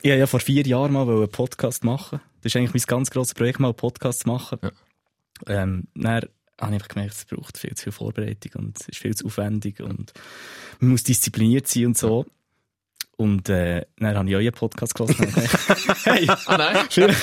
[0.00, 2.20] Ich wollte ja vor vier Jahren mal einen Podcast machen.
[2.42, 4.58] Das ist eigentlich mein ganz grosses Projekt, mal einen Podcast zu machen.
[4.62, 4.70] Ja.
[5.46, 8.98] Ähm, dann habe ich einfach gemerkt, es braucht viel zu viel Vorbereitung und es ist
[8.98, 10.12] viel zu aufwendig und
[10.78, 12.26] man muss diszipliniert sein und so.
[13.16, 15.16] Und äh, dann habe ich euren Podcast gehört.
[16.04, 16.86] hey, ah, nein.
[16.90, 17.18] vielleicht,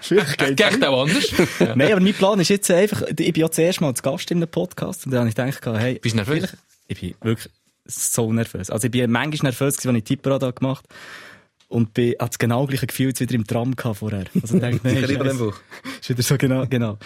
[0.00, 1.30] vielleicht geht Geht auch anders.
[1.58, 1.76] ja.
[1.76, 4.38] Nein, aber mein Plan ist jetzt einfach, ich bin ja zuerst mal zu Gast in
[4.38, 5.98] einem Podcast und dann habe ich gedacht, hey...
[5.98, 6.56] Bist du nervös?
[6.88, 7.52] Ich bin wirklich
[7.84, 8.70] so nervös.
[8.70, 10.94] Also ich bin manchmal nervös als ich Tipperada gemacht habe.
[11.70, 14.24] Und bin, hatte das genau gleiche Gefühl jetzt wieder im Tram gehabt vorher.
[14.42, 16.98] Also ich dachte, nee, ist, ist wieder so genau, genau.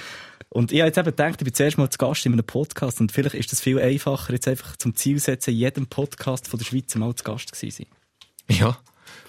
[0.48, 3.00] Und ich habe jetzt eben gedacht, ich bin zuerst mal zu Gast in einem Podcast
[3.00, 6.58] und vielleicht ist das viel einfacher, jetzt einfach zum Ziel setzen, in jedem Podcast von
[6.58, 7.86] der Schweiz mal zu Gast gewesen
[8.48, 8.56] sein.
[8.56, 8.78] Ja.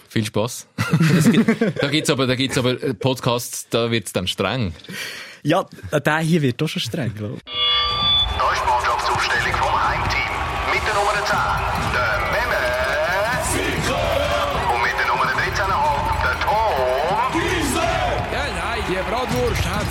[0.07, 0.67] Viel Spaß.
[1.81, 4.73] da gibt's aber, da gibt's aber Podcasts, da wird's dann streng.
[5.43, 7.41] Ja, der hier wird doch schon streng, glaube ich.
[7.43, 10.73] Da ist die Mannschaftsaufstellung vom Heimteam.
[10.73, 11.64] Mit der Nummer 10,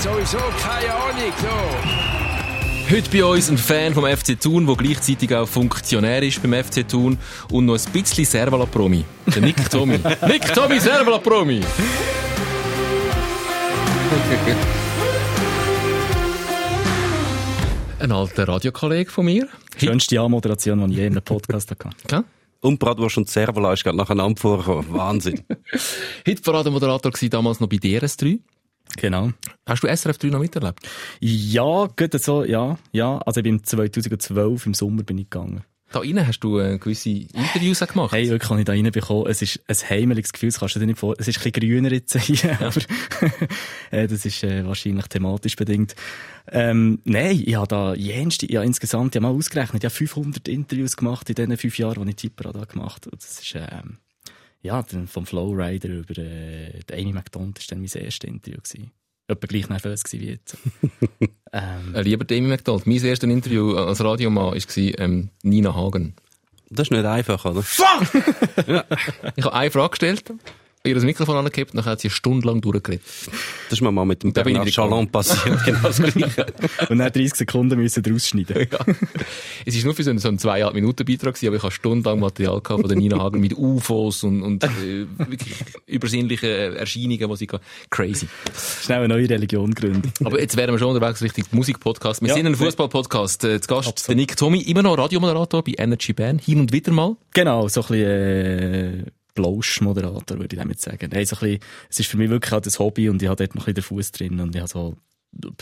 [0.04, 1.32] sowieso keine Ahnung.
[1.40, 2.94] So.
[2.94, 6.86] Heute bei uns ein Fan vom FC Thun, der gleichzeitig auch Funktionär ist beim FC
[6.86, 7.16] Thun
[7.50, 9.02] und noch ein bisschen Servala-Promi.
[9.34, 9.98] Der Nick Tommy.
[10.28, 11.62] Nick Tommy, Servala-Promi!
[17.98, 19.48] ein alter Radiokollege von mir.
[19.78, 21.88] Schönste Anmoderation, die ich je in einem Podcast hatte.
[22.10, 22.24] Ja?
[22.60, 24.86] Und Bratwurst und Servola ist gerade nacheinander vorgekommen.
[24.90, 25.40] Wahnsinn.
[26.28, 28.40] Heute war Moderator damals noch bei DRS3.
[28.96, 29.30] Genau.
[29.66, 30.80] Hast du SRF 3 noch miterlebt?
[31.20, 33.18] Ja, gut so, ja, ja.
[33.18, 35.64] Also ich bin 2012 im Sommer bin ich gegangen.
[35.94, 38.12] Da rein hast du äh, gewisse Interviews gemacht.
[38.12, 39.28] Hey, wirklich habe ich da reinbekommen.
[39.28, 41.20] Es ist ein heimeliges Gefühl, das kannst du dir nicht vorstellen.
[41.20, 42.80] Es ist ein bisschen grüner jetzt hier, aber
[43.92, 45.94] äh, das ist äh, wahrscheinlich thematisch bedingt.
[46.50, 51.28] Ähm, nein, ich habe da jenste, ja insgesamt, ja mal ausgerechnet, ja 500 Interviews gemacht
[51.28, 53.16] in diesen fünf Jahren, die ich Tipper da gemacht habe.
[53.16, 53.98] Das ist, ähm,
[54.64, 58.58] ja, vom Flowrider über äh, Amy McDonald war dann mein erstes Interview.
[58.60, 58.90] Gewesen.
[59.28, 60.56] Etwa gleich nervös wie jetzt.
[61.52, 66.14] ähm, äh, lieber Amy McDonald, mein erstes Interview als Radiomann war ähm, Nina Hagen.
[66.70, 67.62] Das ist nicht einfach, oder?
[67.62, 68.14] Fuck!
[68.66, 68.84] ja.
[69.36, 70.32] Ich habe eine Frage gestellt
[70.84, 73.02] ihr das Mikrofon angekippt dann hat sie stundenlang durchgeredet.
[73.68, 76.46] Das ist mir mal mit dem Bernard Chalon passiert, genau das Gleiche.
[76.88, 78.66] und dann 30 Sekunden müssen draus schneiden.
[78.70, 78.94] ja.
[79.64, 82.20] Es ist nur für so einen, so einen zwei Minuten Beitrag aber ich habe stundenlang
[82.20, 85.54] Material gehabt von der Nina Hagen mit UFOs und, und äh, wirklich
[85.86, 87.48] übersinnlichen Erscheinungen, die sie
[87.90, 88.28] Crazy.
[88.82, 90.12] Schnell eine neue Religion gründen.
[90.24, 92.20] Aber jetzt wären wir schon unterwegs Richtung Musikpodcast.
[92.20, 93.44] Wir ja, sind ein Fußballpodcast.
[93.44, 94.08] Äh, zu Gast Absolut.
[94.08, 97.16] der Nick Tommy, immer noch Radiomoderator bei Energy Band, hin und wieder mal.
[97.32, 101.10] Genau, so ein bisschen, äh Blausch-Moderator, würde ich damit sagen.
[101.12, 103.36] Hey, so ein bisschen, es ist für mich wirklich halt ein Hobby und ich habe
[103.36, 104.96] dort noch ein bisschen den Fuß drin und ich habe so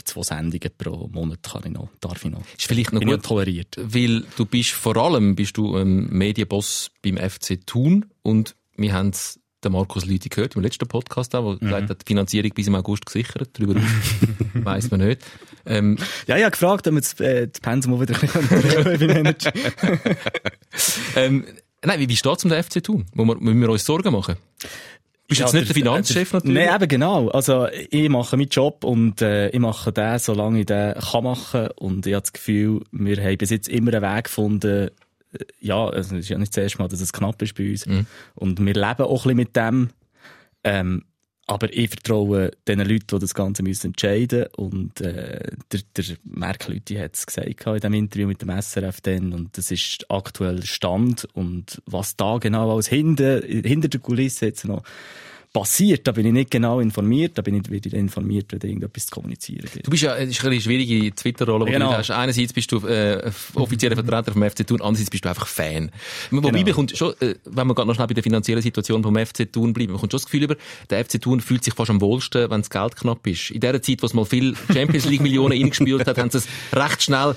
[0.03, 2.41] zwei Sendungen pro Monat kann ich noch, darf ich noch.
[2.57, 3.75] Ist vielleicht noch Bin gut toleriert.
[3.77, 9.11] Weil du bist vor allem bist du ein Medienboss beim FC Thun und wir haben
[9.63, 11.59] den Markus Lüthi gehört im letzten Podcast auch, wo mhm.
[11.59, 13.49] gesagt hat, die Finanzierung bis im August gesichert.
[13.53, 13.79] Darüber
[14.53, 15.21] weiss man nicht.
[15.65, 15.97] Ähm,
[16.27, 19.35] ja, ich habe gefragt, ob wir das, äh, das Pensum wieder ein bisschen
[21.15, 21.45] ähm,
[21.85, 23.05] Nein, wie, wie steht es um den FC tun?
[23.13, 24.35] Müssen wir uns Sorgen machen?
[25.27, 26.65] Bist ja, jetzt nicht der, der Finanzchef natürlich?
[26.65, 27.29] Nein, eben genau.
[27.29, 31.69] Also, ich mache meinen Job und äh, ich mache den, solange ich den kann machen.
[31.75, 34.89] Und ich habe das Gefühl, wir haben bis jetzt immer einen Weg gefunden,
[35.33, 37.69] äh, ja, also, es ist ja nicht das erste Mal, dass es knapp ist bei
[37.69, 37.85] uns.
[37.85, 38.05] Mhm.
[38.35, 39.89] Und wir leben auch ein bisschen mit dem.
[40.63, 41.03] Ähm,
[41.53, 44.55] aber ich vertraue den Leuten, die das Ganze müssen entscheiden müssen.
[44.55, 49.33] Und äh, der, der Merkel-Leute hat es gesagt in dem Interview mit dem SRF dann.
[49.33, 51.27] Und das ist aktuell Stand.
[51.33, 54.83] Und was da genau alles hinter, hinter der Kulisse jetzt noch
[55.53, 59.11] passiert, da bin ich nicht genau informiert, da bin ich wieder informiert, wenn irgendetwas zu
[59.11, 59.85] kommunizieren gibt.
[59.85, 61.91] Du bist ja, es ist eine schwierige Twitter-Rolle, die genau.
[61.91, 62.09] du hast.
[62.09, 65.91] Einerseits bist du äh, offizieller Vertreter vom FC Thun, andererseits bist du einfach Fan.
[66.31, 66.65] Wobei genau.
[66.65, 69.73] bekommt schon, äh, wenn wir gerade noch schnell bei der finanziellen Situation vom FC Thun
[69.73, 70.55] bleiben, man kommt schon das Gefühl über,
[70.89, 73.51] der FC Thun fühlt sich fast am wohlsten, wenn das Geld knapp ist.
[73.51, 76.47] In der Zeit, wo es mal viel Champions League Millionen eingespielt hat, haben sie es
[76.73, 77.35] recht schnell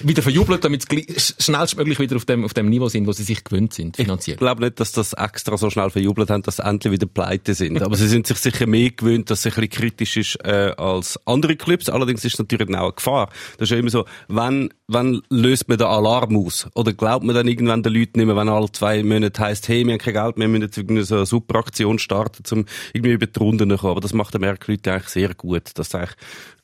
[0.00, 1.06] wieder verjubelt, damit sie
[1.38, 4.34] schnellstmöglich wieder auf dem, auf dem Niveau sind, wo sie sich gewöhnt sind, finanziell.
[4.34, 7.51] Ich glaube nicht, dass das extra so schnell verjubelt haben, dass sie endlich wieder pleite
[7.52, 7.82] Leute sind.
[7.82, 11.18] Aber sie sind sich sicher mehr gewöhnt, dass es ein bisschen kritisch ist äh, als
[11.26, 11.88] andere Clubs.
[11.88, 13.28] Allerdings ist es natürlich auch eine Gefahr.
[13.58, 16.68] Das ist ja immer so, wann, wann löst man den Alarm aus?
[16.74, 19.84] Oder glaubt man dann irgendwann den Leuten nicht mehr, wenn alle zwei Monate heisst, hey,
[19.84, 23.12] wir haben kein Geld mehr, wir müssen jetzt so eine super Aktion starten, um irgendwie
[23.12, 23.92] über die Runden zu kommen.
[23.92, 26.16] Aber das macht der Merkel-Leute eigentlich sehr gut, dass eigentlich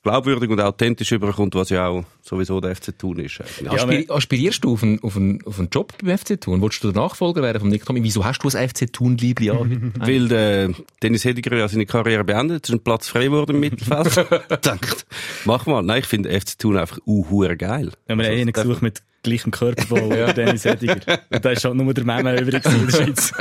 [0.09, 3.41] glaubwürdig und authentisch überkommt, was ja auch sowieso der FC Thun ist.
[3.63, 6.61] Ja, Aspir aspirierst du auf einen, auf, einen, auf einen Job beim FC Thun?
[6.63, 8.03] Wolltest du der Nachfolger werden von Nick Tommy?
[8.03, 9.93] Wieso hast du das FC Thun Liebli an?
[9.99, 10.73] Weil äh,
[11.03, 14.17] Dennis Hediger ja seine Karriere beendet, es ist ein Platz frei geworden im Mittelfeld.
[14.65, 15.07] Denkt,
[15.45, 15.83] mach mal.
[15.83, 17.59] Nein, ich finde FC Thun einfach uh, geil.
[17.59, 21.21] Wir haben also, einen gesucht mit gleichem Körperbau wie Dennis Hediger.
[21.31, 23.33] Und da ist schon nur der Meme übrig in der Schweiz.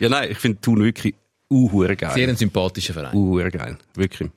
[0.00, 1.14] Ja, nein, ich finde Thun wirklich
[1.50, 2.12] uhuere geil.
[2.12, 3.14] Sehr ein sympathischer Verein.
[3.14, 3.78] Uhuere geil.
[3.94, 4.30] Wirklich.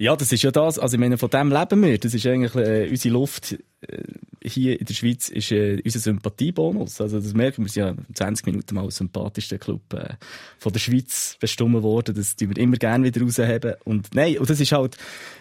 [0.00, 0.78] Ja, das ist ja das.
[0.78, 1.98] Also, ich meine, von dem leben wir.
[1.98, 4.02] Das ist eigentlich, äh, unsere Luft, äh,
[4.42, 7.02] hier in der Schweiz ist äh, unser Sympathiebonus.
[7.02, 10.14] Also, das merken wir, wir sind ja in 20 Minuten mal als sympathischster Club äh,
[10.58, 12.14] von der Schweiz bestimmt worden.
[12.14, 13.74] Das tun wir immer gerne wieder rausheben.
[13.84, 14.96] Und nein, und das ist halt,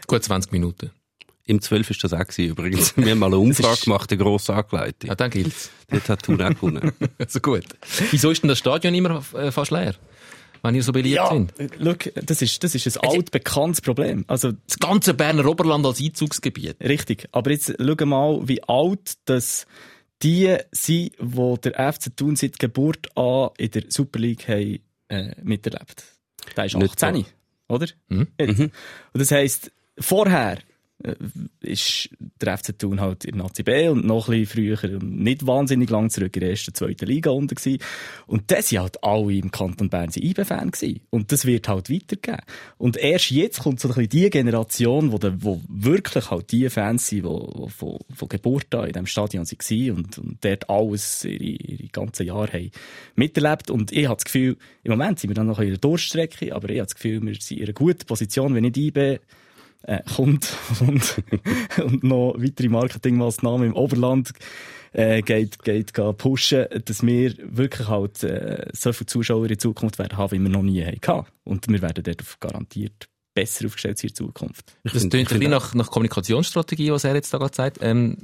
[0.07, 0.91] Gut 20 Minuten.
[1.45, 2.97] Im 12 ist das auch gewesen, übrigens.
[2.97, 5.07] Wir haben mal eine Umfrage gemacht, eine grosse Angeleitung.
[5.07, 5.71] Ja, dann gilt's.
[5.89, 6.91] Dort hat Thun auch gewonnen.
[7.17, 7.63] Also gut.
[8.11, 9.95] Wieso ist denn das Stadion immer äh, fast leer?
[10.61, 11.53] Wenn ihr so beliebt ja, sind?
[11.77, 14.25] look, das ist, das ist ein altbekanntes Problem.
[14.27, 16.77] Also, Das ganze Berner Oberland als Einzugsgebiet.
[16.81, 17.27] Richtig.
[17.31, 19.65] Aber jetzt schau mal, wie alt das
[20.21, 25.31] die sind, die der FC Thun seit Geburt an in der Super League haben, äh,
[25.41, 26.03] miterlebt.
[26.56, 27.25] Der ist Nicht 18,
[27.67, 27.88] oder?
[28.09, 28.27] Mhm.
[28.39, 28.59] Jetzt.
[28.59, 28.71] Und
[29.13, 30.57] das heisst, vorher
[31.62, 32.10] ist
[32.42, 36.10] der FC Thun halt in Nazi B und noch ein bisschen früher nicht wahnsinnig lang
[36.10, 37.81] zurück in der ersten, zweiten Liga unten gewesen.
[38.28, 41.00] Und das sind halt alle im Kanton Bern IB-Fan gewesen.
[41.10, 42.42] Und das wird halt weitergehen.
[42.78, 46.69] Und erst jetzt kommt so ein bisschen die Generation, wo, der, wo wirklich halt die
[46.69, 51.24] Fans sind, die, von, von Geburt an in diesem Stadion waren und, und dort alles
[51.24, 52.72] ihre, ihre ganzen Jahre haben
[53.16, 53.72] miterlebt.
[53.72, 56.69] Und ich habe das Gefühl, im Moment sind wir dann noch in der Durststrecke, aber
[56.69, 59.19] ich habe das Gefühl, wir sind in einer guten Position, wenn nicht IB
[59.84, 61.24] äh, kommt und,
[61.78, 64.31] und noch weitere Marketingmaßnahmen im Oberland
[64.94, 70.18] äh, geht, geht pushen, dass wir wirklich halt äh, so viele Zuschauer in Zukunft werden
[70.18, 71.28] haben, wie wir noch nie hatten.
[71.44, 74.75] Und wir werden dort garantiert besser aufgestellt sein in Zukunft.
[74.83, 77.77] Ich Das ich ein bisschen nach, nach Kommunikationsstrategie, was er jetzt da gerade sagt.
[77.81, 78.18] Ähm,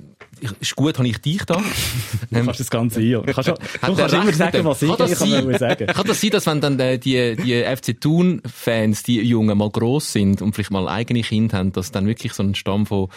[0.60, 1.56] ist gut, habe ich dich da.
[1.56, 1.64] Du
[2.46, 3.22] kannst das Ganze ein.
[3.22, 5.48] Du kannst, du kannst er immer sagen, was ich Kann das sein?
[5.48, 9.58] will sagen Kann das sein, dass wenn dann äh, die, die FC Thun-Fans, die Jungen
[9.58, 12.86] mal gross sind und vielleicht mal eigene Kinder haben, dass dann wirklich so ein Stamm
[12.86, 13.08] von,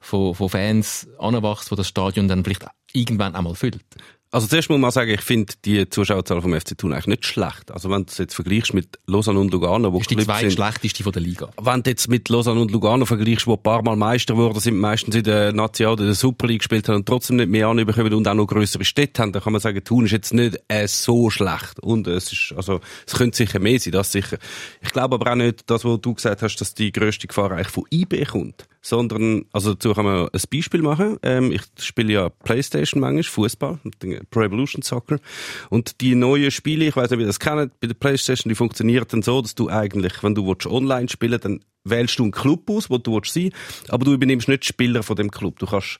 [0.00, 3.80] von, von Fans anwächst, wo das Stadion dann vielleicht irgendwann einmal füllt?
[4.30, 7.70] Also zuerst muss man sagen, ich finde die Zuschauerzahl vom FC Thun eigentlich nicht schlecht.
[7.70, 11.12] Also wenn du es jetzt vergleichst mit Lausanne und Lugano, wo ist die zweitschlechteste von
[11.12, 11.48] der Liga.
[11.58, 14.78] wenn du jetzt mit Lausanne und Lugano vergleichst, wo ein paar Mal Meister wurden, sind
[14.78, 18.12] meistens in der National oder der Super League gespielt haben und trotzdem nicht mehr anbekommen
[18.12, 20.86] und auch noch größere Städte haben, dann kann man sagen, Thun ist jetzt nicht äh,
[20.86, 21.80] so schlecht.
[21.80, 24.36] Und es ist, also, es könnte sicher mehr sein, das sicher.
[24.82, 27.68] Ich glaube aber auch nicht, das, was du gesagt hast, dass die grösste Gefahr eigentlich
[27.68, 28.68] von IB kommt.
[28.80, 31.18] Sondern, also dazu kann man ein Beispiel machen.
[31.22, 33.78] Ähm, ich spiele ja Playstation manchmal, Fußball,
[34.30, 35.18] Pro Evolution Soccer.
[35.68, 38.54] Und die neuen Spiele, ich weiß nicht, wie ihr das kennt, bei der Playstation, die
[38.54, 42.32] funktionieren dann so, dass du eigentlich, wenn du willst, online spielen dann wählst du einen
[42.32, 43.50] Club aus, wo du willst sein
[43.88, 45.58] aber du übernimmst nicht Spieler von dem Club.
[45.58, 45.98] Du kannst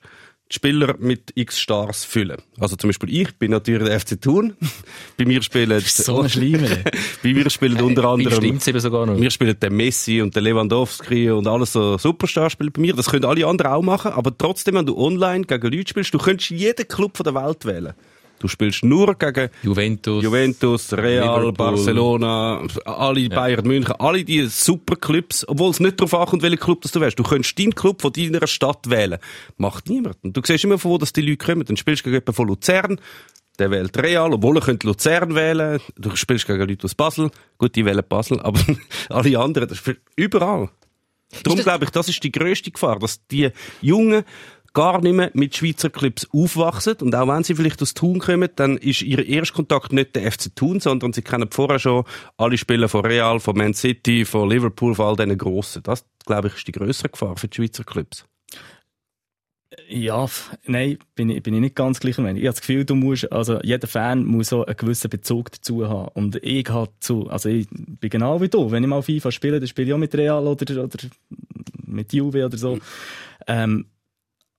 [0.51, 2.41] Spieler mit x Stars füllen.
[2.59, 4.55] Also zum Beispiel ich bin natürlich der FC Thun.
[5.17, 6.69] Bei mir spielen So ein Schleimer.
[7.23, 9.19] bei mir spielen unter anderem Stimmt's eben sogar noch.
[9.19, 12.95] wir spielen den Messi und den Lewandowski und alles so Superstars spielen bei mir.
[12.95, 16.17] Das können alle anderen auch machen, aber trotzdem, wenn du online gegen Leute spielst, du
[16.17, 17.93] könntest jeden Club von der Welt wählen.
[18.39, 20.23] Du spielst nur gegen Juventus.
[20.23, 21.53] Juventus, Real, Liverpool.
[21.53, 26.91] Barcelona, alle Bayern München, alle die Superclubs, obwohl es nicht darauf ankommt, welchen Club das
[26.91, 27.19] du wärst.
[27.19, 29.19] Du könntest deinen Club von deiner Stadt wählen.
[29.57, 30.17] Macht niemand.
[30.23, 31.65] Und du siehst immer, von wo dass die Leute kommen.
[31.65, 32.99] Dann spielst du gegen jemanden von Luzern,
[33.59, 35.81] der wählt Real, obwohl er könnte Luzern wählen.
[35.97, 37.29] Du spielst gegen Leute aus Basel.
[37.57, 38.59] Gut, die wählen Basel, aber
[39.09, 40.69] alle anderen, das spielt überall.
[41.43, 43.51] Darum glaube ich, das ist die grösste Gefahr, dass die
[43.81, 44.23] Jungen
[44.73, 46.95] gar nicht mehr mit Schweizer Clubs aufwachsen.
[47.01, 50.55] Und auch wenn sie vielleicht aus Thun kommen, dann ist ihr Erstkontakt nicht der FC
[50.55, 52.03] Thun, sondern sie kennen vorher schon
[52.37, 55.83] alle Spieler von Real, von Man City, von Liverpool, von all diesen Grossen.
[55.83, 58.25] Das, glaube ich, ist die grössere Gefahr für die Schweizer Clubs.
[59.87, 60.27] Ja,
[60.65, 62.37] nein, bin ich, bin ich nicht ganz gleicher Meinung.
[62.37, 65.87] Ich habe das Gefühl, du musst, also jeder Fan muss so einen gewissen Bezug dazu
[65.87, 66.09] haben.
[66.13, 68.71] Und ich habe zu, also ich bin genau wie du.
[68.71, 70.97] Wenn ich mal FIFA spiele, dann spiele ich auch mit Real oder, oder
[71.85, 72.79] mit Juve oder so.
[73.47, 73.85] Ähm,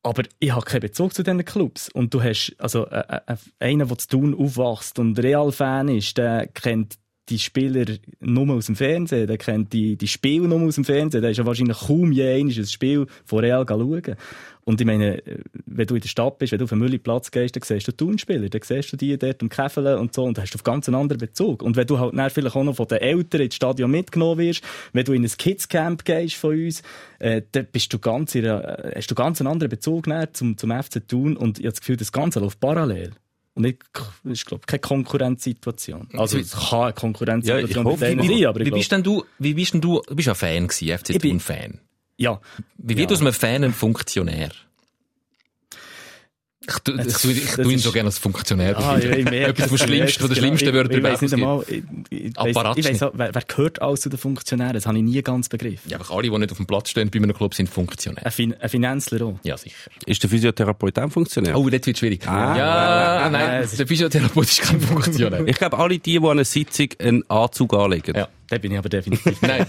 [0.02, 1.88] aber ich habe keinen Bezug zu diesen Clubs.
[1.88, 6.47] Und du hast, also, äh, äh, einer, der zu tun aufwachst und Real-Fan ist, der
[6.47, 6.99] kennt
[7.30, 7.84] die Spieler
[8.20, 11.37] nur aus dem Fernsehen, der kennt die, die Spiele nur aus dem Fernsehen, der ist
[11.38, 14.16] ja wahrscheinlich kaum je ein Spiel von Real schauen.
[14.64, 15.22] Und ich meine,
[15.66, 17.92] wenn du in der Stadt bist, wenn du auf den Mülliplatz gehst, dann siehst du
[17.92, 20.64] Turnspieler, dann siehst du die dort am Käfeln und so, und da hast du auf
[20.64, 21.62] ganz einen anderen Bezug.
[21.62, 24.62] Und wenn du halt dann vielleicht auch noch von den Eltern ins Stadion mitgenommen wirst,
[24.92, 26.82] wenn du in ein Kidscamp gehst von uns,
[27.20, 30.58] äh, dann bist du ganz in einer, hast du ganz einen anderen Bezug dann zum,
[30.58, 33.12] zum FC Thun und ich habe das Gefühl, das Ganze läuft parallel.
[33.62, 36.08] Das ist, glaube keine Konkurrenzsituation.
[36.16, 39.54] Also, es kann eine Konkurrenzsituation Ja, denen wie- sein, aber Wie bist denn du, wie
[39.54, 41.80] bist denn du, du bist ja Fan gewesen, FC Thun-Fan.
[42.16, 42.40] ja.
[42.76, 43.14] Wie wird Ja.
[43.16, 44.50] aus einem Fan ein Funktionär?
[46.70, 48.76] Ich, ich, ich, das tu ihn so gerne als Funktionär.
[48.78, 50.72] Ah, ja, ich merke Etwas vom ich Schlimmsten, von der schlimmsten.
[50.72, 51.32] Wörter Ich, ich gibt.
[51.34, 52.86] einmal, ich, ich, weiss, Apparatschnitt.
[52.86, 54.72] ich weiss auch, wer, wer gehört alles zu den Funktionären?
[54.74, 55.90] Das habe ich nie ganz begriffen.
[55.90, 58.24] Ja, einfach alle, die nicht auf dem Platz stehen bei einem Club, sind Funktionär.
[58.24, 59.38] Ein, fin ein Finanzler auch.
[59.42, 59.76] Ja, sicher.
[60.06, 61.58] Ist der Physiotherapeut auch ein Funktionär?
[61.58, 62.26] Oh, das wird schwierig.
[62.28, 62.56] Ah.
[62.56, 65.46] ja, Ah, nein, es ist- der Physiotherapeut ist kein Funktionär.
[65.46, 68.16] Ich glaube, alle die, die an einer Sitzung einen Anzug anlegen.
[68.16, 68.28] Ja.
[68.48, 69.40] Da bin ich aber definitiv.
[69.42, 69.64] Nein,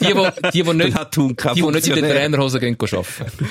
[0.00, 0.12] die, die,
[0.52, 2.04] die, die nicht, die, die nicht in den.
[2.10, 3.48] Trainerhosen gehen arbeiten.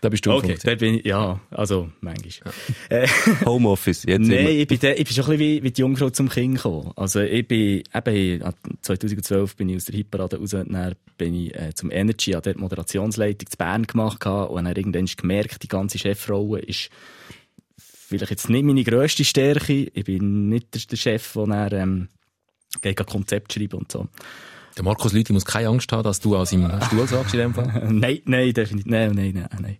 [0.00, 2.54] Da bist du Okay, da bin ich, ja, also, manchmal.
[2.88, 3.06] Äh,
[3.44, 6.10] Homeoffice, jetzt Nein, ich bin, der, ich bin schon ein bisschen wie, wie die Jungfrau
[6.10, 6.92] zum Kind gekommen.
[6.96, 8.52] Also, ich bin, eben, äh,
[8.82, 12.42] 2012 bin ich aus der Hitparade raus, und dann bin ich, äh, zum Energy, an
[12.42, 16.88] der Moderationsleitung zu Bern gemacht und dann irgendwann gemerkt, die ganze Chefrolle ist
[18.10, 19.90] vielleicht jetzt nicht meine grösste Stärke.
[19.92, 22.08] Ich bin nicht der, Chef, der dann, ähm,
[22.80, 24.08] geht ein Konzept schreiben und so.
[24.76, 27.54] Der Markus Lüthi muss keine Angst haben, dass du aus seinem Stuhl sagst in dem
[27.54, 27.88] Fall.
[27.90, 29.78] nein, nein, definitiv, nein, nein, nein, nein.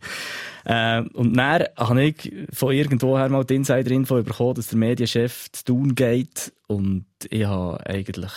[0.66, 5.64] Ähm, und dann habe ich von irgendwoher mal die Insider-Info bekommen, dass der Medienchef zu
[5.64, 6.52] tun geht.
[6.66, 8.32] Und ich habe eigentlich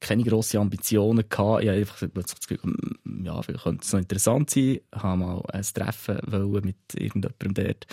[0.00, 1.62] keine grossen Ambitionen gehabt.
[1.62, 4.80] Ich habe einfach plötzlich das Gefühl, hm, ja, vielleicht könnte es noch interessant sein.
[4.94, 7.86] Ich habe mal ein Treffen wollen mit irgendjemandem dort.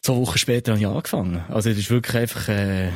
[0.00, 1.44] Zwei Wochen später habe ich angefangen.
[1.48, 2.88] Also, es ist wirklich einfach, äh,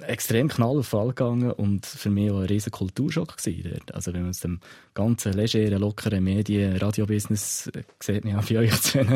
[0.00, 3.80] extrem knall auf Fall gegangen und für mich auch ein riesen Kulturschock gewesen.
[3.92, 4.60] Also wenn man aus dem
[4.94, 8.98] ganzen legeren, lockeren Medien, Radiobusiness äh, sieht, man ja bei euch zu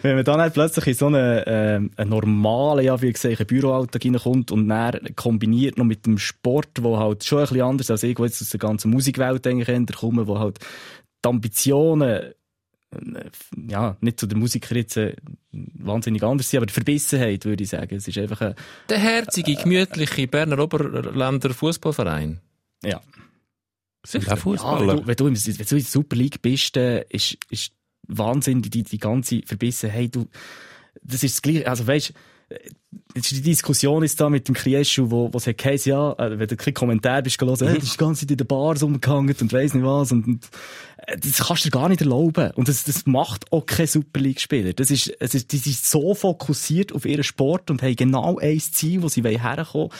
[0.00, 4.04] Wenn man dann halt plötzlich in so einen, ähm, einen normalen, ja, wie gesagt, Büroalltag
[4.04, 8.04] reinkommt und dann kombiniert noch mit dem Sport, wo halt schon ein bisschen anders als
[8.04, 10.60] ich, der jetzt aus der ganzen Musikwelt eigentlich komme, wo halt
[11.24, 12.34] die Ambitionen äh,
[13.68, 15.14] ja, nicht zu der Musiker jetzt äh,
[15.52, 17.94] wahnsinnig anders sind, aber die Verbissenheit, würde ich sagen.
[17.96, 18.54] Es ist einfach ein,
[18.88, 22.40] Der herzige, gemütliche Berner Oberländer Fußballverein.
[22.84, 23.00] ja.
[24.06, 24.88] Sind auch Ja, Fußballer.
[24.88, 27.72] wenn, du, wenn, du, im- wenn du in der Super League bist, äh, ist, ist
[28.06, 30.14] Wahnsinn, die, die ganze Verbissenheit.
[30.14, 30.28] Du,
[31.02, 31.66] das ist das Gleiche.
[31.68, 32.14] Also, weißt
[33.14, 36.12] Jetzt ist die Diskussion ist da mit dem Krieschu, wo, wo es hat geheißen, ja,
[36.12, 38.46] äh, wenn du kein Kommentar bist gelesen, hey, das ist die ganze Zeit in den
[38.46, 40.48] Bars umgehangen und weiss nicht was und, und äh,
[41.16, 42.50] das kannst du dir gar nicht erlauben.
[42.52, 44.72] Und das, das macht auch kein Super League-Spieler.
[44.74, 48.60] Das ist, es ist, die sind so fokussiert auf ihren Sport und haben genau ein
[48.60, 49.90] Ziel, wo sie wollen herkommen.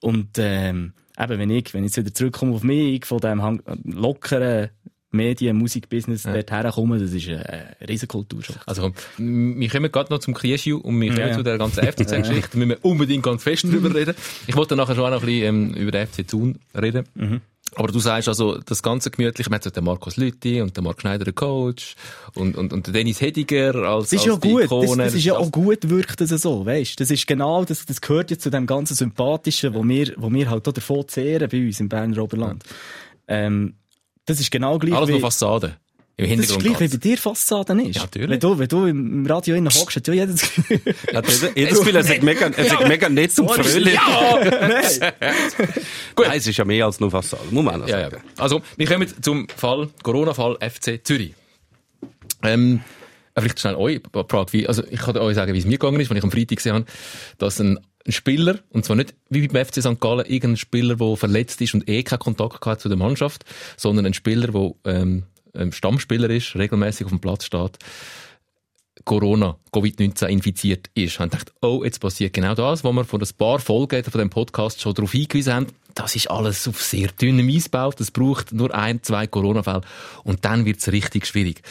[0.00, 3.62] Und, ähm, eben, wenn ich, wenn ich jetzt wieder zurückkomme auf mich, ich von dem
[3.84, 4.70] lockeren
[5.10, 8.58] Medien-, Musikbusiness dort herkomme, das ist ein, ein riesen Kulturschock.
[8.66, 8.82] Also,
[9.16, 11.34] komm, wir kommen gerade noch zum Krieschu und wir kommen Ja, ja.
[11.34, 12.50] zu der ganzen FCZ-Geschichte.
[12.52, 14.14] Da müssen wir unbedingt ganz fest drüber reden.
[14.46, 17.06] Ich wollte nachher schon auch noch ein bisschen ähm, über den FC Thun reden.
[17.14, 17.40] Mhm.
[17.76, 20.84] Aber du sagst also, das ganze gemütliche, man hat so den Markus Lüthi und den
[20.84, 21.96] Marc Schneider, der Coach,
[22.34, 24.64] und, und, und den Dennis Hediger als, Das ist als ja gut.
[24.64, 24.86] Ikone.
[24.86, 27.00] Das, das ist ja auch gut, wirkt das so, weißt?
[27.00, 30.50] Das ist genau, das, das gehört jetzt zu dem ganzen Sympathischen, wo wir, wo wir
[30.50, 32.62] halt auch davon zehren bei uns im Berner Oberland.
[33.26, 33.74] Ähm,
[34.26, 35.76] das ist genau gleich Alles wie, nur Fassade.
[36.16, 36.78] Im das ist Hintergrund.
[36.78, 37.96] gleich wie bei dir Fassaden ist.
[37.96, 38.30] Ja, natürlich.
[38.30, 40.80] Wenn du, wenn du im Radio innen hockst, hat ja jeder das Gefühl.
[41.12, 43.98] Ja, das Gefühl, er sagt mega, er sagt mega nett und fröhlich.
[46.14, 46.26] Gut.
[46.28, 47.42] Nein, es ist ja mehr als nur Fassade.
[47.50, 48.10] Muss man Ja, ja.
[48.36, 51.34] Also, wir kommen zum Fall, Corona-Fall FC Zürich.
[52.44, 52.80] Ähm,
[53.34, 55.98] äh, vielleicht schnell euch Frage, wie, also ich kann euch sagen, wie es mir gegangen
[55.98, 56.84] ist, wenn ich am Freitag gesehen habe,
[57.38, 59.98] dass ein, ein Spieler, und zwar nicht wie beim FC St.
[60.00, 63.44] Gallen, irgendein Spieler, der verletzt ist und eh keinen Kontakt hat zu der Mannschaft,
[63.76, 65.24] sondern ein Spieler, der ähm,
[65.70, 67.78] Stammspieler ist, regelmäßig auf dem Platz steht,
[69.04, 71.20] Corona, Covid-19 infiziert ist.
[71.20, 74.30] Und gedacht, oh, jetzt passiert genau das, wo wir vor ein paar Folgen von dem
[74.30, 75.66] Podcast schon darauf hingewiesen haben.
[75.94, 78.00] Das ist alles auf sehr dünnem Eis gebaut.
[78.00, 79.82] Es braucht nur ein, zwei Corona-Fälle.
[80.24, 81.62] Und dann wird's richtig schwierig.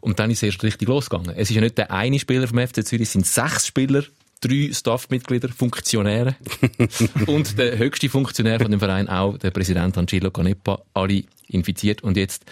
[0.00, 1.34] Und dann ist es erst richtig losgegangen.
[1.36, 4.04] Es ist ja nicht der eine Spieler vom FC Zürich, es sind sechs Spieler,
[4.40, 6.36] drei Staffmitglieder, Funktionäre.
[7.26, 12.02] und der höchste Funktionär von dem Verein auch, der Präsident Angelo Canepa, alle infiziert.
[12.02, 12.44] Und jetzt,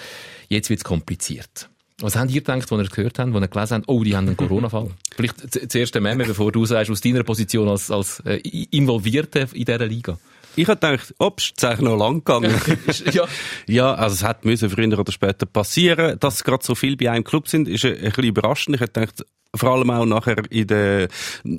[0.48, 1.68] jetzt wird's kompliziert.
[2.00, 4.14] Was habt ihr gedacht, als ihr es gehört habt, als ihr gelesen habt, oh, die
[4.14, 4.90] haben einen Corona-Fall?
[5.16, 8.36] Vielleicht zuerst der Memme, bevor du sagst, aus deiner Position als, als äh,
[8.70, 10.18] Involvierte in dieser Liga.
[10.56, 12.54] Ich habe gedacht, ups, ist eigentlich noch lang gegangen.
[13.12, 13.24] ja.
[13.66, 16.18] Ja, also es hat müssen früher oder später passieren.
[16.18, 18.76] Dass gerade so viel bei einem Club sind, ist ein, ein bisschen überraschend.
[18.76, 19.24] Ich hätte gedacht,
[19.56, 21.08] vor allem auch nachher in der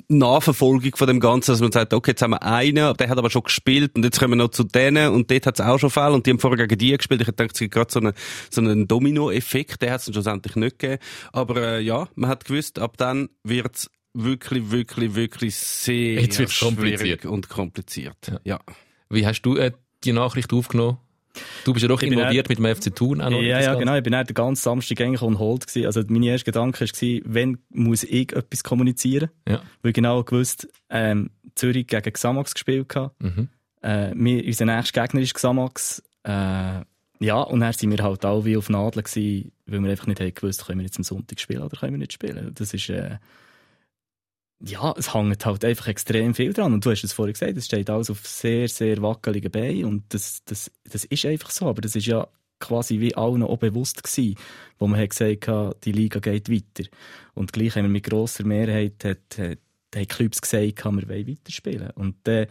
[0.08, 3.30] Nachverfolgung von dem Ganzen, dass man sagt, okay, jetzt haben wir einen, der hat aber
[3.30, 5.90] schon gespielt und jetzt kommen wir noch zu denen und dort hat es auch schon
[5.90, 7.20] Fälle und die haben vorher gegen die gespielt.
[7.20, 8.12] Ich gedacht, es gibt gerade so einen,
[8.50, 11.02] so einen Domino-Effekt, der hat es schlussendlich nicht gegeben.
[11.32, 16.54] Aber äh, ja, man hat gewusst, ab dann wird's wirklich, wirklich, wirklich sehr Jetzt wird's
[16.54, 17.26] schwierig kompliziert.
[17.26, 18.40] und kompliziert.
[18.44, 18.60] ja.
[19.10, 19.72] Wie hast du äh,
[20.04, 20.98] die Nachricht aufgenommen?
[21.64, 23.40] Du bist ja doch bin involviert mit dem FC Thun auch noch.
[23.40, 23.96] Ja, ja, genau.
[23.96, 25.86] Ich bin dann den ganzen Samstag eigentlich on hold gewesen.
[25.86, 29.30] Also, mein erster Gedanke war, wenn muss ich etwas kommunizieren?
[29.48, 29.62] Ja.
[29.82, 33.12] Weil ich genau gewusst, ähm, Zürich gegen Xamax gespielt hat.
[33.20, 33.48] Mhm.
[33.82, 36.02] Äh, wir, unser nächster Gegner ist Xamax.
[36.24, 36.82] Äh,
[37.20, 40.20] ja, und dann sind wir halt alle wie auf Nadeln gewesen, weil wir einfach nicht
[40.20, 42.52] haben gewusst, können wir jetzt am Sonntag spielen oder können wir nicht spielen.
[42.54, 43.16] Das ist, äh,
[44.60, 46.72] ja, es hängt halt einfach extrem viel dran.
[46.72, 49.84] Und du hast es vorhin gesagt, es steht alles auf sehr, sehr wackeligen Beinen.
[49.84, 51.66] Und das, das, das ist einfach so.
[51.66, 52.26] Aber das ist ja
[52.58, 54.36] quasi wie allen auch bewusst gewesen,
[54.78, 56.88] wo man hat gesagt hat, die Liga geht weiter.
[57.34, 59.58] Und gleich haben wir mit grosser Mehrheit, hat, hat,
[59.94, 61.90] haben Clubs gesagt, wir wollen weiterspielen.
[61.90, 62.48] Und, äh,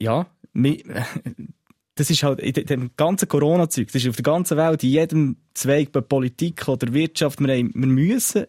[0.00, 0.26] ja,
[1.94, 5.36] das ist halt in dem ganzen Corona-Zeug, das ist auf der ganzen Welt, in jedem
[5.52, 8.46] Zweig bei Politik oder Wirtschaft, wir, haben, wir müssen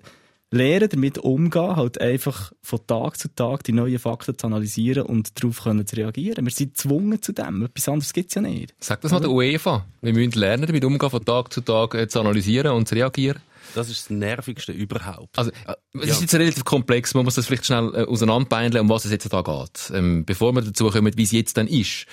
[0.52, 5.42] lernen, damit umgehen, halt einfach von Tag zu Tag die neuen Fakten zu analysieren und
[5.42, 6.46] darauf können zu reagieren.
[6.46, 7.66] Wir sind gezwungen zu dem.
[7.66, 8.74] Etwas anderes gibt es ja nicht.
[8.80, 9.86] Sag das mal der UEFA.
[10.02, 13.42] Wir müssen lernen, damit umgehen, von Tag zu Tag äh, zu analysieren und zu reagieren.
[13.76, 15.38] Das ist das Nervigste überhaupt.
[15.38, 16.14] Also, äh, es ja.
[16.14, 17.14] ist jetzt relativ komplex.
[17.14, 19.92] Man muss das vielleicht schnell äh, auseinanderbeindeln, um was es jetzt da geht.
[19.94, 22.08] Ähm, bevor wir dazu kommen, wie es jetzt dann ist.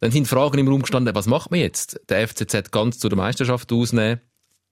[0.00, 2.00] Dann sind Fragen im Raum gestanden, was macht man jetzt?
[2.08, 4.20] Der FCZ ganz zu der Meisterschaft ausnehmen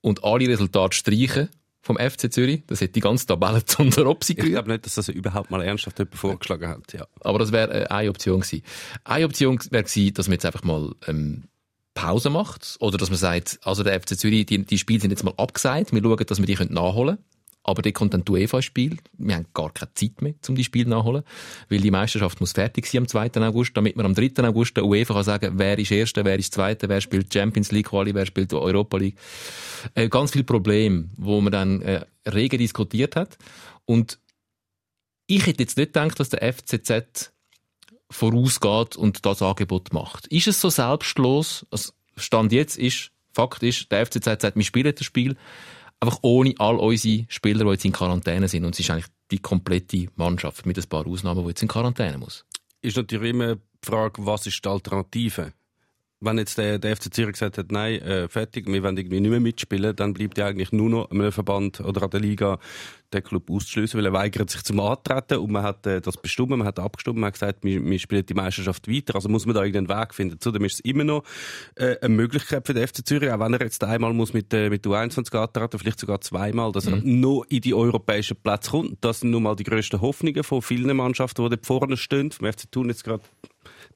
[0.01, 1.51] und alle Resultate streichen
[1.81, 2.63] vom FC Zürich.
[2.67, 5.63] Das hätte die ganze Tabelle zu unter Opsi Ich glaube nicht, dass das überhaupt mal
[5.63, 6.93] ernsthaft jemand vorgeschlagen hat.
[6.93, 7.07] Ja.
[7.21, 8.63] Aber das wäre äh, eine Option gewesen.
[9.05, 11.45] Eine Option wäre gewesen, dass man jetzt einfach mal ähm,
[11.95, 15.25] Pause macht oder dass man sagt, also der FC Zürich, die, die Spiele sind jetzt
[15.25, 17.30] mal abgesagt, wir schauen, dass wir die nachholen können.
[17.63, 18.97] Aber dann kommt dann die UEFA-Spiel.
[19.19, 21.23] Wir haben gar keine Zeit mehr, um die Spiele nachholen.
[21.69, 23.33] Weil die Meisterschaft muss fertig sein am 2.
[23.43, 24.43] August, damit man am 3.
[24.49, 27.89] August der UEFA kann sagen, wer ist Erster, wer ist Zweiter, wer spielt Champions League
[27.89, 29.19] Quali, wer spielt Europa League.
[29.95, 33.37] Äh, ganz viele Probleme, wo man dann äh, rege diskutiert hat.
[33.85, 34.19] Und
[35.27, 37.33] ich hätte jetzt nicht gedacht, dass der FCZ
[38.11, 40.27] vorausgeht und das Angebot macht.
[40.29, 41.67] Ist es so selbstlos?
[41.71, 45.37] Also Stand jetzt ist, Fakt ist, der FCZ sagt, wir spielen das Spiel
[46.01, 48.65] einfach ohne all unsere Spieler, die jetzt in Quarantäne sind.
[48.65, 52.19] Und es ist eigentlich die komplette Mannschaft mit ein paar Ausnahmen, die jetzt in Quarantäne
[52.19, 52.45] muss.
[52.83, 55.53] Ist natürlich immer die Frage, was ist die Alternative?
[56.23, 59.31] Wenn jetzt der, der FC Zürich gesagt hat, nein, äh, fertig, wir wollen irgendwie nicht
[59.31, 62.59] mehr mitspielen, dann bleibt ja eigentlich nur noch einem Verband oder an der Liga
[63.13, 66.51] den Club auszuschließen, weil er weigert sich zum Antreten und man hat äh, das bestimmt,
[66.51, 69.55] man hat abgestimmt, man hat gesagt, wir, wir spielen die Meisterschaft weiter, also muss man
[69.55, 70.39] da irgendeinen Weg finden.
[70.41, 71.25] Zudem ist es immer noch
[71.75, 74.71] äh, eine Möglichkeit für den FC Zürich, auch wenn er jetzt einmal muss mit, äh,
[74.71, 77.21] mit U21 antreten, vielleicht sogar zweimal, dass er mhm.
[77.21, 78.99] noch in die europäischen Plätze kommt.
[79.01, 82.31] Das sind nun mal die grössten Hoffnungen von vielen Mannschaften, die dort vorne stehen.
[82.31, 83.23] Vom FC Thun jetzt gerade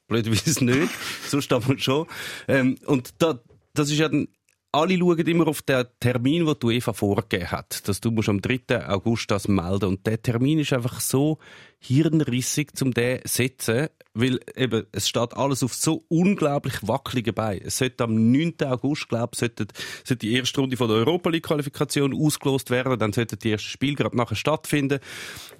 [0.07, 0.89] blöderweise nicht,
[1.27, 2.07] sonst aber schon.
[2.47, 3.39] Ähm, und da,
[3.73, 4.27] das ist ja dann
[4.75, 7.87] alle schauen immer auf den Termin, den die UEFA vorgegeben hat.
[7.87, 8.89] Dass du musst am 3.
[8.89, 9.85] August das melden.
[9.85, 11.37] Und der Termin ist einfach so
[11.79, 17.63] hirnrissig, um den zu setzen, weil eben, es steht alles auf so unglaublich wackeligen Beinen.
[17.65, 18.55] Es sollte am 9.
[18.65, 19.67] August, glaube ich, sollte,
[20.03, 22.99] sollte die erste Runde von der Europa League Qualifikation ausgelost werden.
[22.99, 24.99] Dann sollte die erste Spiel gerade nachher stattfinden.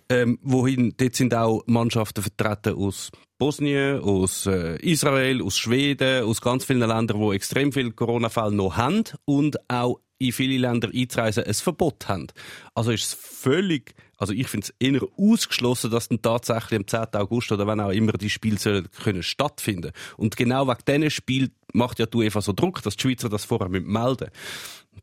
[0.10, 6.42] Ähm, wohin, dort sind auch Mannschaften vertreten aus Bosnien, aus äh, Israel, aus Schweden, aus
[6.42, 11.44] ganz vielen Ländern, wo extrem viele Corona-Fälle noch haben und auch in viele Länder einzureisen
[11.44, 12.28] ein Verbot haben.
[12.74, 17.08] Also ist es völlig, also ich finde es eher ausgeschlossen, dass dann tatsächlich am 10.
[17.16, 19.92] August oder wenn auch immer die Spiele sollen können stattfinden.
[20.18, 23.44] Und genau wegen diesen Spiel macht ja die UEFA so Druck, dass die Schweizer das
[23.44, 24.32] vorher melden müssen.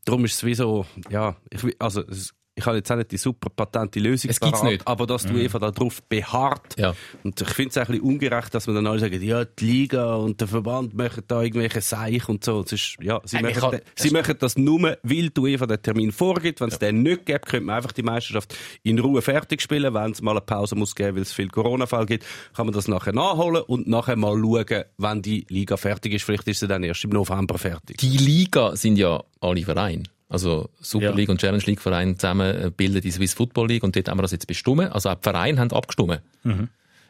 [0.05, 3.17] Darum ist es wie so, ja, ich, also es ich habe jetzt auch nicht die
[3.17, 4.87] super patente Lösung es parat, nicht.
[4.87, 5.41] aber dass du mhm.
[5.41, 6.75] einfach darauf beharrt.
[6.77, 6.93] Ja.
[7.23, 10.15] Und ich finde es ein bisschen ungerecht, dass man dann alle sagen, ja, die Liga
[10.15, 12.61] und der Verband machen da irgendwelche Seich und so.
[12.61, 15.81] Es ist, ja, sie, äh, machen, kann, sie machen das nur, weil du einfach den
[15.81, 16.61] Termin vorgibt.
[16.61, 16.91] Wenn es ja.
[16.91, 19.93] den nicht gibt, könnte man einfach die Meisterschaft in Ruhe fertig spielen.
[19.93, 22.87] Wenn es mal eine Pause muss geben, weil es viel Corona-Fall gibt, kann man das
[22.87, 26.23] nachher nachholen und nachher mal schauen, wenn die Liga fertig ist.
[26.23, 27.97] Vielleicht ist sie dann erst im November fertig.
[27.97, 30.03] Die Liga sind ja alle Vereine.
[30.33, 33.95] Also Super League und Challenge League Verein zusammen äh, bilden die Swiss Football League und
[33.95, 34.91] dort haben wir das jetzt bestimmt.
[34.91, 36.21] Also auch die Vereine haben abgestimmt.
[36.41, 36.69] Mhm.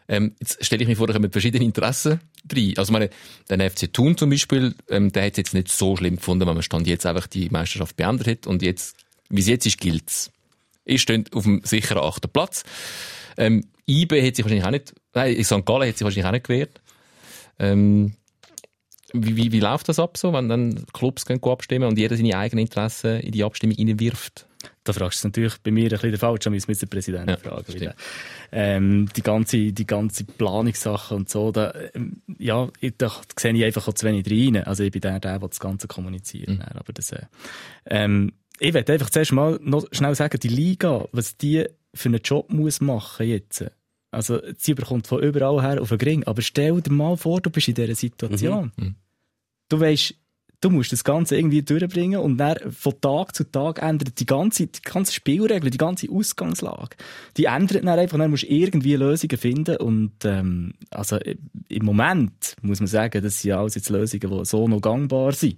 [0.09, 2.19] Ähm, jetzt stelle ich mir vor, da kommen verschiedene Interessen
[2.53, 2.73] rein.
[2.75, 3.09] Also meine,
[3.49, 6.53] der FC Thun zum Beispiel, ähm, der hat es jetzt nicht so schlimm gefunden, wenn
[6.53, 8.97] man Stand jetzt einfach die Meisterschaft beendet hat und jetzt,
[9.29, 10.29] wie es jetzt ist, gilt's.
[10.83, 12.65] Ich stehe auf dem sicheren achten Platz.
[13.37, 15.65] Ähm, IB hat sich wahrscheinlich auch nicht, nein, St.
[15.65, 16.81] Gallen hat sich wahrscheinlich auch nicht gewehrt.
[17.57, 18.15] Ähm,
[19.13, 22.37] wie, wie, wie läuft das ab so, wenn dann Clubs gehen abstimmen und jeder seine
[22.37, 24.47] eigenen Interessen in die Abstimmung hineinwirft?
[24.83, 27.37] Da fragst du natürlich bei mir ein bisschen falsch, da müssen wir den Präsidenten ja,
[27.37, 27.93] fragen.
[28.51, 33.87] Ähm, die ganze, die ganze Planungssache und so, da, ähm, ja, da sehe ich einfach
[33.87, 34.63] auch zu wenig rein.
[34.63, 36.49] Also ich bin der, der, der das Ganze kommuniziert.
[36.49, 36.61] Mhm.
[36.61, 37.25] Aber das, äh,
[37.85, 42.21] ähm, ich werde einfach zuerst mal noch schnell sagen, die Liga, was die für einen
[42.21, 43.65] Job muss machen jetzt.
[44.13, 46.23] Also, sie bekommt von überall her auf den Ring.
[46.25, 48.71] Aber stell dir mal vor, du bist in dieser Situation.
[48.77, 48.85] Mhm.
[48.85, 48.95] mhm.
[49.69, 50.13] Du weißt,
[50.63, 54.67] du musst das Ganze irgendwie durchbringen und dann von Tag zu Tag ändert die ganze,
[54.67, 56.95] die ganze Spielregel, die ganze Ausgangslage.
[57.37, 61.17] Die ändert dann einfach, dann musst du irgendwie Lösungen finden und, ähm, also,
[61.69, 65.57] im Moment muss man sagen, das sind alles jetzt Lösungen, die so noch gangbar sind.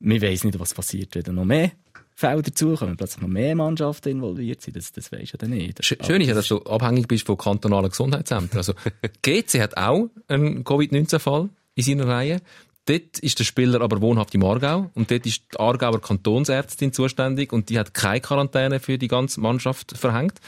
[0.00, 1.72] Wir weiss nicht, was passiert, wenn noch mehr
[2.20, 5.82] Felder dazukommen, plötzlich noch mehr Mannschaften involviert sind, das, das weisst du dann nicht.
[5.84, 8.58] Schön ist ja, dass du abhängig bist von kantonalen Gesundheitsämtern.
[8.58, 8.74] Also,
[9.22, 12.42] GC hat auch einen Covid-19-Fall in seiner Reihe.
[12.84, 17.52] Dort ist der Spieler aber wohnhaft im Aargau und dort ist die Aargauer Kantonsärztin zuständig
[17.52, 20.40] und die hat keine Quarantäne für die ganze Mannschaft verhängt.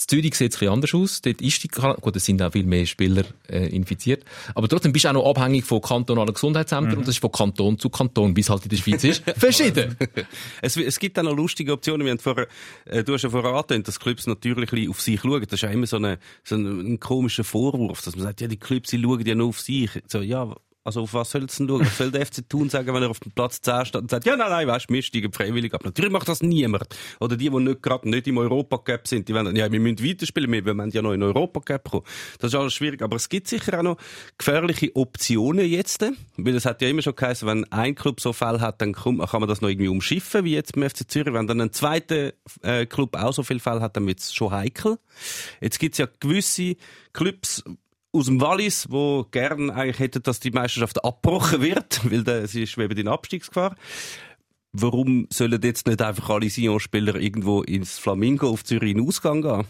[0.00, 1.20] In Zürich sieht es ein bisschen anders aus.
[1.20, 4.24] Dort ist die gut, es sind auch viel mehr Spieler äh, infiziert.
[4.54, 6.98] Aber trotzdem bist du auch noch abhängig von kantonalen Gesundheitsämtern mhm.
[6.98, 9.96] und das ist von Kanton zu Kanton, bis halt in der Schweiz ist, verschieden.
[10.62, 12.06] es, es gibt auch noch lustige Optionen.
[12.06, 12.48] Wir haben vorher,
[12.86, 15.42] äh, du hast ja verraten, dass Clubs natürlich auf sich schauen.
[15.42, 18.48] Das ist ja immer so, eine, so ein, ein komischer Vorwurf, dass man sagt, ja,
[18.48, 19.90] die Clubs, schauen ja nur auf sich.
[20.06, 20.54] So, ja,
[20.90, 21.80] also auf was soll es denn schauen?
[21.80, 24.26] Was soll der FC tun sagen, wenn er auf dem Platz 10 steht und sagt,
[24.26, 25.84] ja, nein, nein, weißt du, wir steigen freiwillig ab.
[25.84, 26.84] Natürlich macht das niemand.
[27.20, 30.50] Oder die, die nicht gerade nicht im Europacup sind, die wollen, ja, wir müssen weiterspielen,
[30.50, 32.04] wir wollen ja noch in Europacup kommen.
[32.38, 33.02] Das ist alles schwierig.
[33.02, 33.98] Aber es gibt sicher auch noch
[34.36, 36.04] gefährliche Optionen jetzt.
[36.36, 39.16] Weil es hat ja immer schon geheißen, wenn ein Club so Fälle hat, dann kann
[39.16, 41.32] man das noch irgendwie umschiffen, wie jetzt beim FC Zürich.
[41.32, 44.50] Wenn dann ein zweiter äh, Club auch so viele Fälle hat, dann wird es schon
[44.50, 44.98] heikel.
[45.60, 46.74] Jetzt gibt es ja gewisse
[47.12, 47.62] Clubs,
[48.12, 52.66] aus dem Wallis, wo gern eigentlich hätte, dass die Meisterschaft abgebrochen wird, weil da, sie
[52.66, 53.76] schweben in Abstiegsgefahr.
[54.72, 59.64] Warum sollen jetzt nicht einfach alle Sion-Spieler irgendwo ins Flamingo auf Zürich in Ausgang gehen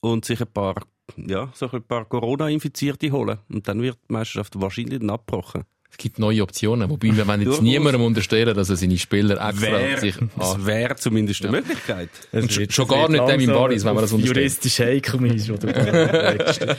[0.00, 0.76] und sich ein paar,
[1.16, 3.38] ja, so ein paar Corona-Infizierte holen?
[3.48, 5.64] Und dann wird die Meisterschaft wahrscheinlich dann abgebrochen.
[5.92, 6.88] Es gibt neue Optionen.
[6.88, 10.16] Wobei, wir wollen jetzt niemandem unterstellen, dass er seine Spieler extra wär, sich...
[10.38, 10.54] Ah.
[10.54, 11.60] Das wäre zumindest eine ja.
[11.60, 12.08] Möglichkeit.
[12.48, 14.36] Schon, schon gar nicht dem im Baris, wenn man das unterstellt.
[14.38, 16.34] Juristisch heikel ist, oder?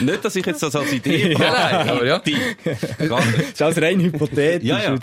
[0.00, 1.44] nicht, dass ich jetzt das als Idee habe.
[1.44, 2.22] ja, nein, aber ja.
[2.98, 4.66] Das ist alles rein hypothetisch.
[4.66, 4.98] Ja, ja.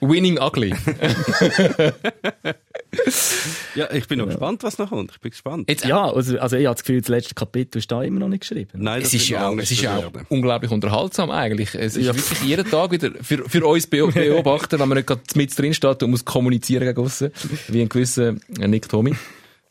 [0.00, 0.74] Winning ugly.
[3.74, 5.12] ja, ich bin noch gespannt, was noch kommt.
[5.12, 5.68] Ich bin gespannt.
[5.68, 8.28] Jetzt, ja, also, also ich habe das Gefühl, das letzte Kapitel ist da immer noch
[8.28, 8.70] nicht geschrieben.
[8.74, 11.74] Nein, es ist ja, es ist ja auch unglaublich unterhaltsam eigentlich.
[11.74, 12.14] Es ist ja.
[12.14, 16.02] wirklich jeden Tag wieder für, für uns Beobachter, wenn man nicht gerade mit drin steht
[16.02, 17.30] und muss kommunizieren gegen aussen,
[17.68, 19.14] wie ein gewisser Nick Tommy.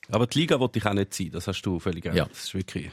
[0.10, 2.16] Aber die Liga wollte ich auch nicht sein, das hast du völlig recht.
[2.16, 2.26] Ja.
[2.26, 2.92] Das ist wirklich...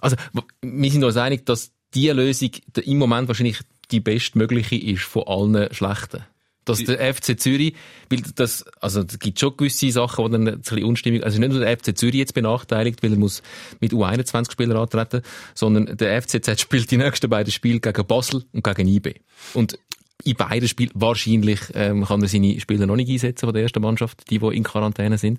[0.00, 0.16] Also,
[0.62, 2.50] wir sind uns einig, dass diese Lösung
[2.82, 3.60] im Moment wahrscheinlich
[3.90, 6.24] die bestmögliche ist von allen schlechten
[6.66, 7.74] dass der FC Zürich,
[8.10, 11.50] weil das, also es gibt schon gewisse Sachen, die dann ein bisschen unstimmig, also nicht
[11.50, 13.42] nur der FC Zürich jetzt benachteiligt, weil er muss
[13.80, 15.22] mit U21-Spielern antreten,
[15.54, 19.14] sondern der FCZ spielt die nächsten beiden Spiele gegen Basel und gegen IB.
[19.54, 19.78] Und
[20.24, 23.80] in beiden Spielen wahrscheinlich ähm, kann er seine Spieler noch nicht einsetzen von der ersten
[23.80, 25.38] Mannschaft, die, die in Quarantäne sind.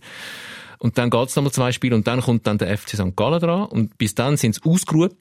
[0.79, 3.15] Und dann geht's nochmal zwei Spiele und dann kommt dann der FC St.
[3.15, 5.15] Gallen dran und bis dann sind sie ausgeruht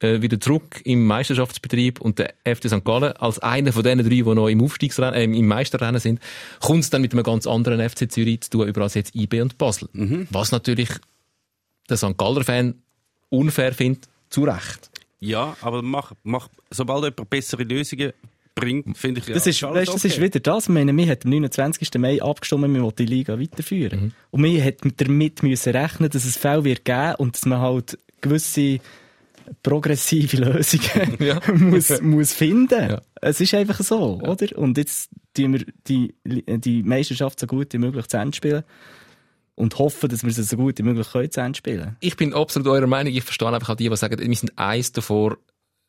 [0.00, 2.84] äh, wieder zurück im Meisterschaftsbetrieb und der FC St.
[2.84, 6.20] Gallen als einer von den drei, die noch im Aufstiegsrennen, äh, im Meisterrennen sind,
[6.60, 9.58] kommt es dann mit einem ganz anderen FC Zürich zu tun, überall jetzt IB und
[9.58, 9.88] Basel.
[9.92, 10.28] Mhm.
[10.30, 10.90] Was natürlich
[11.88, 12.16] der St.
[12.16, 12.74] Galler-Fan
[13.30, 14.90] unfair findet, zu Recht.
[15.20, 18.12] Ja, aber mach, mach, sobald jemand bessere Lösungen
[18.54, 20.08] bringt, finde ich das ja, ist, weißt, das okay.
[20.08, 20.64] ist wieder das.
[20.64, 21.94] Ich meine, wir haben am 29.
[21.98, 24.00] Mai abgestimmt, wir wollen die Liga weiterführen.
[24.00, 24.12] Mhm.
[24.30, 27.98] Und wir hätten damit müssen rechnen, dass es Fälle wird geben und dass man halt
[28.20, 28.80] gewisse
[29.62, 31.40] progressive Lösungen ja.
[31.54, 32.90] muss, muss finden.
[32.90, 33.02] Ja.
[33.20, 34.28] Es ist einfach so, ja.
[34.28, 34.58] oder?
[34.58, 38.64] Und jetzt tun wir die, die Meisterschaft so gut wie möglich zu Ende spielen
[39.54, 41.96] und hoffen, dass wir sie so gut wie möglich können zu Ende spielen.
[42.00, 43.12] Ich bin absolut eurer Meinung.
[43.12, 45.36] Ich verstehe einfach auch die, die sagen, wir sind eins davor,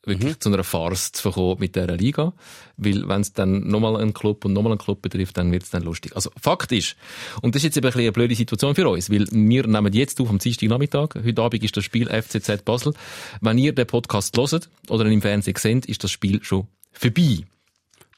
[0.04, 0.40] wirklich mhm.
[0.40, 2.32] zu einer Farce zu kommen mit dieser Liga.
[2.76, 5.70] Weil, wenn es dann nochmal einen Club und nochmal einen Club betrifft, dann wird es
[5.70, 6.16] dann lustig.
[6.16, 6.96] Also, Fakt ist,
[7.42, 10.20] und das ist jetzt eben ein eine blöde Situation für uns, weil wir nehmen jetzt
[10.20, 12.94] auf am Dienstagnachmittag, heute Abend ist das Spiel FCZ Basel.
[13.40, 17.44] Wenn ihr den Podcast hört oder ihn im Fernsehen seht, ist das Spiel schon vorbei.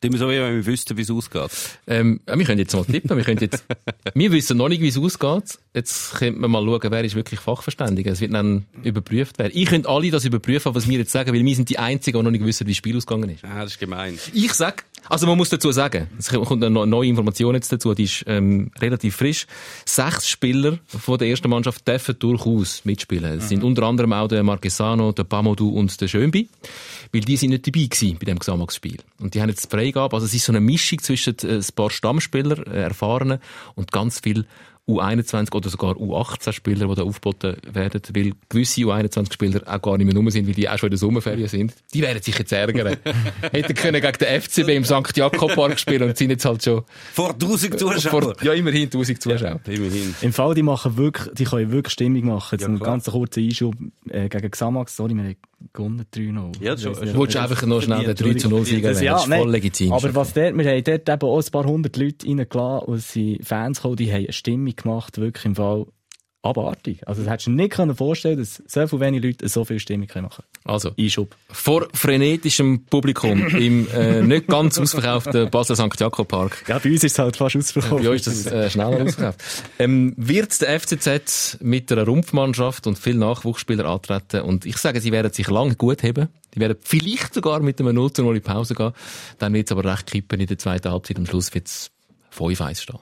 [0.02, 1.50] Dem so, wenn wir wüssten, wie es ausgeht.
[1.86, 3.16] Ähm, wir können jetzt mal tippen.
[3.16, 3.64] Wir, können jetzt,
[4.14, 5.58] wir wissen noch nicht, wie es ausgeht.
[5.74, 8.12] Jetzt könnte man mal schauen, wer ist wirklich Fachverständiger.
[8.12, 9.52] Es wird dann überprüft werden.
[9.54, 12.24] Ich könnte alle das überprüfen, was wir jetzt sagen, weil wir sind die Einzigen, die
[12.24, 13.42] noch nicht wissen, wie das Spiel ausgegangen ist.
[13.42, 14.18] Ah, das ist gemein.
[14.34, 18.04] Ich sag, also man muss dazu sagen, es kommt eine neue Information jetzt dazu, die
[18.04, 19.46] ist ähm, relativ frisch.
[19.86, 23.38] Sechs Spieler von der ersten Mannschaft dürfen durchaus mitspielen.
[23.38, 23.48] Es mhm.
[23.48, 26.50] sind unter anderem auch der Marquesano, der Pamodou und der Schönbi
[27.12, 28.98] weil die sind nicht dabei gewesen bei dem Gesamtspiel.
[29.20, 31.90] Und die haben jetzt Freigabe, also es ist so eine Mischung zwischen äh, ein paar
[31.90, 33.38] Stammspieler, äh, erfahrenen,
[33.74, 34.46] und ganz viel
[34.88, 40.16] U21 oder sogar U18-Spieler, die da aufgeboten werden, weil gewisse U21-Spieler auch gar nicht mehr
[40.16, 41.74] rum sind, weil die auch schon in der Sommerferien sind.
[41.94, 42.96] Die werden sich jetzt ärgern.
[43.52, 45.16] Hätten können gegen den FCB im St.
[45.16, 46.82] Jakob Park spielen und sind jetzt halt schon...
[47.12, 48.22] Vor 1000 Zuschauern?
[48.22, 49.60] Vor, ja, immerhin 1000 Zuschauer.
[49.64, 50.14] Ja, immerhin.
[50.20, 52.48] Im Fall, die machen wirklich, die können wirklich Stimmung machen.
[52.52, 53.74] Jetzt ja, einen ganz kurzen Einschub
[54.08, 54.96] äh, gegen Xamax.
[54.96, 55.36] Sorry, wir
[55.72, 56.52] gewonnen 3-0.
[56.62, 59.22] Ja, schon- Du wolltest einfach noch schnell den 3 zu 0 Sieg Das, ja, Das
[59.22, 59.92] ist nein, voll legitim.
[59.92, 63.12] Aber was dort, wir haben dort eben auch ein paar hundert Leute reingelassen und es
[63.12, 65.86] sind Fans gekommen, die haben eine Stimmung gemacht, wirklich im Fall
[66.42, 67.06] abartig.
[67.06, 69.78] Also, das hättest du dir nicht können vorstellen dass so viele wenige Leute so viel
[69.78, 71.34] Stimmung können machen Also, Einschub.
[71.48, 75.98] vor frenetischem Publikum im äh, nicht ganz ausverkauften Basel St.
[75.98, 76.64] Jakob Park.
[76.68, 78.02] Ja, bei uns ist es halt fast ausverkauft.
[78.02, 79.40] Bei euch ist das äh, schneller ausverkauft.
[79.78, 85.12] Ähm, wird der FCZ mit einer Rumpfmannschaft und vielen Nachwuchsspielern antreten und ich sage, sie
[85.12, 86.28] werden sich lange gut haben.
[86.54, 88.92] Die werden vielleicht sogar mit einem 0 zu 0 in Pause gehen.
[89.38, 91.16] Dann wird es aber recht kippen in der zweiten Halbzeit.
[91.16, 91.90] Am Schluss wird es
[92.36, 92.98] 5-1 stehen.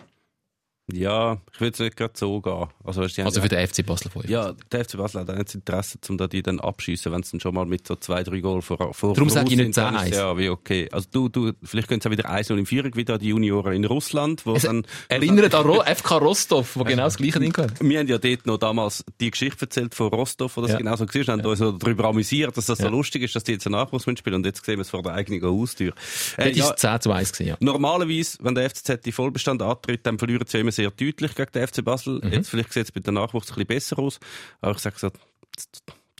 [0.93, 2.67] Ja, ich würde es nicht gerade so gehen.
[2.85, 4.29] Also, weißt Also ja- für den FC Basel 5.
[4.29, 7.23] Ja, der FC Basel hat auch nicht das Interesse, um da die dann abschiessen, wenn
[7.23, 9.75] sie dann schon mal mit so zwei, drei Goal vor, vor Darum sage ich nicht
[9.75, 10.17] sind, dann ist 10-1.
[10.17, 10.89] Ja, wie okay.
[10.93, 13.73] Also du, du, vielleicht können sie auch wieder 1-0 in Führung, wieder an die Junioren
[13.75, 17.73] in Russland, wo dann, Erinnert an Ro FK Rostov, wo genau das gleiche Ding hat.
[17.81, 20.79] wir haben ja dort noch damals die Geschichte erzählt von Rostov, wo das Ja.
[20.79, 22.91] genau so war, haben uns so darüber amüsiert, dass das so Ja.
[22.91, 25.13] lustig ist, dass die jetzt einen Nachwuchs spielen und jetzt sehen wir es vor der
[25.15, 25.93] eigenen Haustür.
[26.37, 27.57] Das Äh, ja, war 10 zu 1 gewesen, ja.
[27.61, 31.53] Normalerweise, wenn der FCZ die Vollbestand antritt, dann verlieren sie ja immer sehr deutlich gegen
[31.53, 32.21] den FC Basel.
[32.23, 32.33] Mhm.
[32.33, 34.19] Jetzt vielleicht sieht es bei den Nachwuchs ein bisschen besser aus.
[34.61, 35.11] Aber ich sage so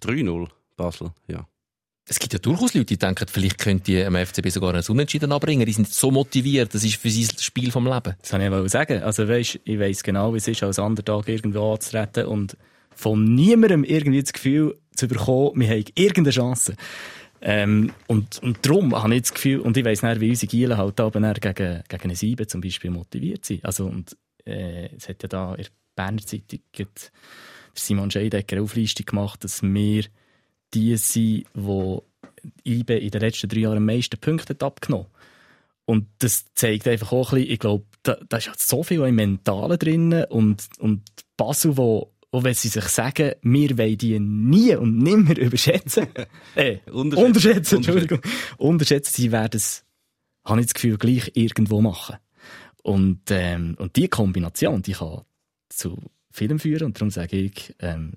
[0.03, 1.47] 3-0 Basel, ja.
[2.09, 5.31] Es gibt ja durchaus Leute, die denken, vielleicht könnte die am FCB sogar einen Unentschieden
[5.31, 5.65] abbringen.
[5.65, 6.75] Die sind so motiviert.
[6.75, 8.17] Das ist für sie das Spiel vom Leben.
[8.21, 9.03] Das wollte ich wollte sagen.
[9.03, 12.57] Also, weisst, ich weiss genau, wie es ist, als Underdog irgendwo anzutreten und
[12.97, 16.75] von niemandem irgendwie das Gefühl zu bekommen, wir haben irgendeine Chance.
[17.43, 20.77] Ähm, und, und darum habe ich das Gefühl, und ich weiss nicht, wie unsere Gielen
[20.77, 23.65] halt aber gegen, gegen eine Sieben zum Beispiel motiviert sind.
[23.65, 24.17] Also, und,
[24.51, 26.61] äh, es hat ja da in der Berner Zeitung
[27.75, 30.05] Simon Scheidecker Auflistung gemacht, dass wir
[30.75, 32.05] die sind, die
[32.65, 35.07] IBE in den letzten drei Jahren am meisten Punkte abgenommen
[35.91, 39.01] und das zeigt einfach auch ein bisschen, ich glaube, da, da ist halt so viel
[39.01, 41.03] im Mentalen drin und, und
[41.37, 46.07] Basel, wo, auch wenn sie sich sagen, wir wollen die nie und nimmer überschätzen,
[46.55, 47.27] äh, Unterschätzen.
[47.27, 48.21] unterschätzen, Entschuldigung,
[48.57, 49.85] unterschätzen, sie werden es,
[50.45, 52.19] habe ich das Gefühl, gleich irgendwo machen.
[52.83, 55.23] Und, ähm, und die Kombination, die kann
[55.69, 55.99] zu
[56.31, 58.15] vielem führen und darum sage ich, ähm,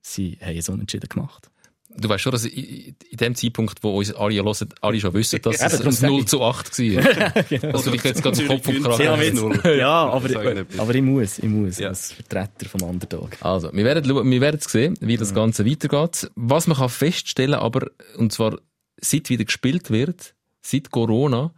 [0.00, 1.50] sie haben es unentschieden gemacht.
[1.98, 5.40] Du weißt schon, dass in in dem Zeitpunkt, wo uns alle hören, alle schon wissen,
[5.40, 6.26] dass Ja, es darum ein sage 0 ich.
[6.26, 7.72] zu 8 war.
[7.72, 9.78] Also vielleicht jetzt gerade den Kopf und Kragen.
[9.78, 11.88] ja, Sag ich aber, aber ich muss, ich muss, Ja.
[11.88, 13.30] als Vertreter vom Underdog.
[13.40, 16.30] Also, wir werden, wir werden sehen, wie das Ganze weitergeht.
[16.34, 18.58] Was man kann feststellen, aber, und zwar,
[19.00, 21.54] seit wieder gespielt wird, seit Corona,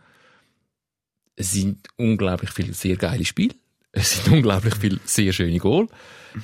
[1.38, 3.55] es sind unglaublich viele sehr geile Spiele.
[3.92, 5.87] Es sind unglaublich viele sehr schöne Goal.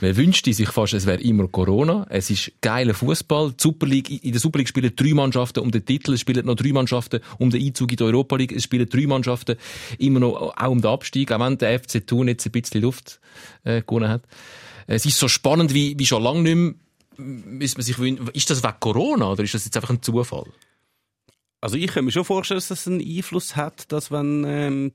[0.00, 2.06] Man wünschte sich fast, es wäre immer Corona.
[2.08, 3.52] Es ist geiler Fußball.
[3.52, 6.14] Die in der Super League spielen drei Mannschaften um den Titel.
[6.14, 8.52] Es spielen noch drei Mannschaften um den Einzug in die Europa League.
[8.52, 9.56] Es spielen drei Mannschaften
[9.98, 11.32] immer noch auch um den Abstieg.
[11.32, 13.20] Auch wenn der FC Thun jetzt ein bisschen Luft
[13.64, 14.22] äh, gewonnen hat.
[14.86, 16.74] Es ist so spannend wie, wie schon lange nicht mehr.
[17.16, 20.46] Müsste man sich wünschen, ist das wegen Corona oder ist das jetzt einfach ein Zufall?
[21.64, 24.92] Also ich kann mir schon vorstellen, dass das einen Einfluss hat, dass wenn ähm,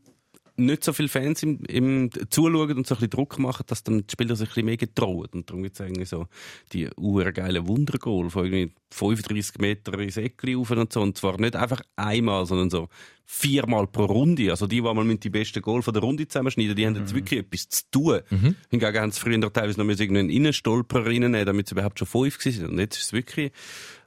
[0.56, 4.06] nicht so viele Fans im, im zuschauen und so ein bisschen Druck machen, dass dann
[4.06, 5.30] die Spieler sich ein bisschen mehr getrauen.
[5.34, 6.28] Und darum gibt es irgendwie so
[6.72, 11.02] die urgeilen Wundergoal von irgendwie 35 Meter ins Eckli rauf und so.
[11.02, 12.88] Und zwar nicht einfach einmal, sondern so
[13.26, 14.50] viermal pro Runde.
[14.50, 17.42] Also die, die mal die besten Goal von der Runde zusammenschneiden, die haben jetzt wirklich
[17.42, 18.20] etwas zu tun.
[18.70, 22.68] Hingegen haben sie früher teilweise noch einen Innenstolper reinnehmen, damit sie überhaupt schon fünf sind.
[22.68, 23.52] Und jetzt ist es wirklich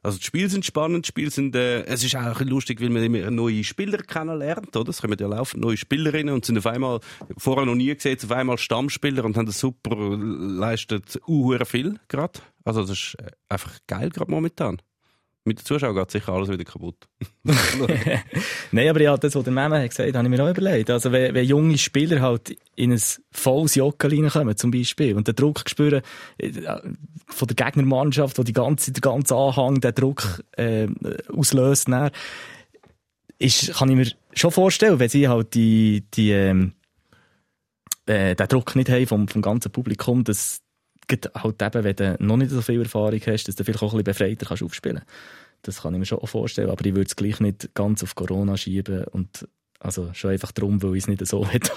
[0.05, 3.05] also die Spiele sind spannend, die Spiele sind, äh, es ist auch lustig, weil man
[3.05, 4.91] immer neue Spieler kennenlernt, oder?
[4.91, 6.99] Es kommen ja laufend neue Spielerinnen und sind auf einmal,
[7.39, 12.01] vorher noch nie gesehen, auf einmal Stammspieler und haben das super, äh, leistet uh, viel
[12.09, 12.41] gerade.
[12.65, 14.81] Also das ist äh, einfach geil gerade momentan.
[15.45, 17.09] Mit den Zuschauern geht sicher alles wieder kaputt.
[18.71, 20.89] Nein, aber ja, das, was der Meme hat gesagt, habe ich mir auch überlegt.
[20.89, 25.35] Also, wenn, wenn junge Spieler halt in ein volles Jockel reinkommen, zum Beispiel, und den
[25.35, 26.03] Druck spüren
[26.39, 26.53] äh,
[27.27, 30.87] von der Gegnermannschaft, wo die ganze, der ganze Anhang den Druck äh,
[31.29, 32.13] auslöst, dann,
[33.41, 36.75] ist, kann ich mir schon vorstellen, wenn sie halt die, die, ähm,
[38.07, 40.61] äh, den Druck nicht haben vom, vom ganzen Publikum, dass
[41.11, 44.03] halt eben, wenn du noch nicht so viel Erfahrung hast, dass du vielleicht auch ein
[44.03, 45.03] bisschen befreiter kannst aufspielen.
[45.63, 48.57] Das kann ich mir schon vorstellen, aber ich würde es gleich nicht ganz auf Corona
[48.57, 49.47] schieben und
[49.83, 51.73] also schon einfach darum, weil ich es nicht so hätte.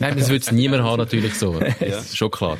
[0.00, 1.58] Nein, das wird es niemand haben, natürlich so.
[1.80, 2.56] Ist schon klar.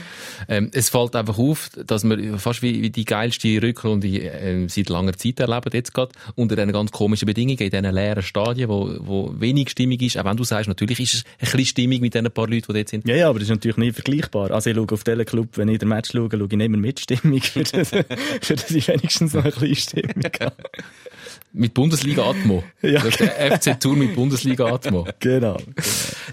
[0.48, 4.88] Ähm, es fällt einfach auf, dass wir fast wie, wie die geilste Rückrunde ähm, seit
[4.88, 8.94] langer Zeit erleben, jetzt gerade, unter diesen ganz komischen Bedingungen, in diesen leeren Stadien, wo,
[8.98, 10.18] wo wenig Stimmung ist.
[10.18, 12.78] Auch wenn du sagst, natürlich ist es ein bisschen Stimmung mit diesen paar Leuten, die
[12.78, 13.08] dort sind.
[13.08, 14.50] Ja, ja, aber das ist natürlich nicht vergleichbar.
[14.50, 16.80] Also ich schaue auf diesen Club, wenn ich den Match schaue, schaue ich nicht mehr
[16.80, 20.54] mit Stimmung, für das, für das ich wenigstens noch ein bisschen Stimmung habe.
[21.52, 22.62] Mit Bundesliga-Atmo.
[22.82, 23.02] Ja.
[23.02, 25.08] Das ist der FC Tour mit Bundesliga-Atmo.
[25.18, 25.56] Genau.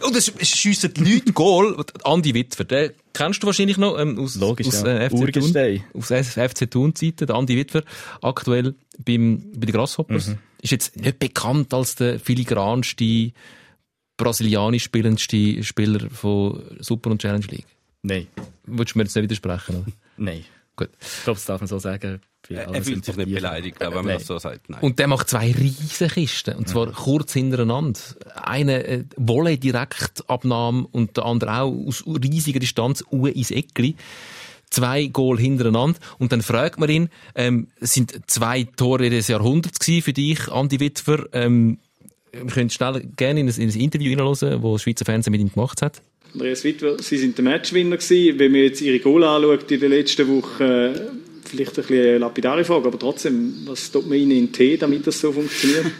[0.05, 1.83] Und es schiessen die Leute Goal.
[2.03, 4.99] Andi Witwer, den kennst du wahrscheinlich noch, ähm, aus, Logisch, aus, ja.
[4.99, 5.81] äh, FC Thun.
[5.93, 7.83] Aus FC Thun-Zeiten, der Andi Witwer,
[8.21, 10.27] aktuell beim, bei den Grasshoppers.
[10.27, 10.37] Mhm.
[10.61, 13.31] Ist jetzt nicht bekannt als der filigranste,
[14.17, 17.67] brasilianisch spielendste Spieler von Super und Challenge League.
[18.03, 18.27] Nein.
[18.65, 19.77] Würdest du mir jetzt nicht widersprechen?
[19.77, 19.91] Oder?
[20.17, 20.45] Nein.
[20.75, 20.89] Gut.
[20.99, 22.21] Ich glaube, das darf man so sagen.
[22.49, 24.17] Er fühlt sich nicht beleidigt, aber wenn man Nein.
[24.19, 24.81] das so sagt, nein.
[24.81, 26.55] Und der macht zwei riesen Kisten.
[26.55, 27.99] Und zwar kurz hintereinander.
[28.35, 33.95] Eine äh, Volley-Direktabnahme und der andere auch aus riesiger Distanz Uhr ins Eckli.
[34.69, 35.97] Zwei Goal hintereinander.
[36.19, 40.51] Und dann fragt man ihn, ähm, es sind zwei Tore des Jahrhunderts gewesen für dich,
[40.51, 41.27] Andi Witwer.
[41.33, 41.79] Ähm,
[42.31, 45.51] wir können schnell gerne in ein, in ein Interview hineinhören, das Schweizer Fernsehen mit ihm
[45.51, 46.01] gemacht hat.
[46.35, 48.37] Andreas Wittwer, Sie sind der Matchwinner gewesen.
[48.37, 50.91] Wenn man jetzt Ihre Goal anschaut in den letzten Wochen, äh,
[51.45, 55.19] vielleicht ein bisschen lapidare Frage, aber trotzdem, was tut man Ihnen in Tee, damit das
[55.19, 55.85] so funktioniert?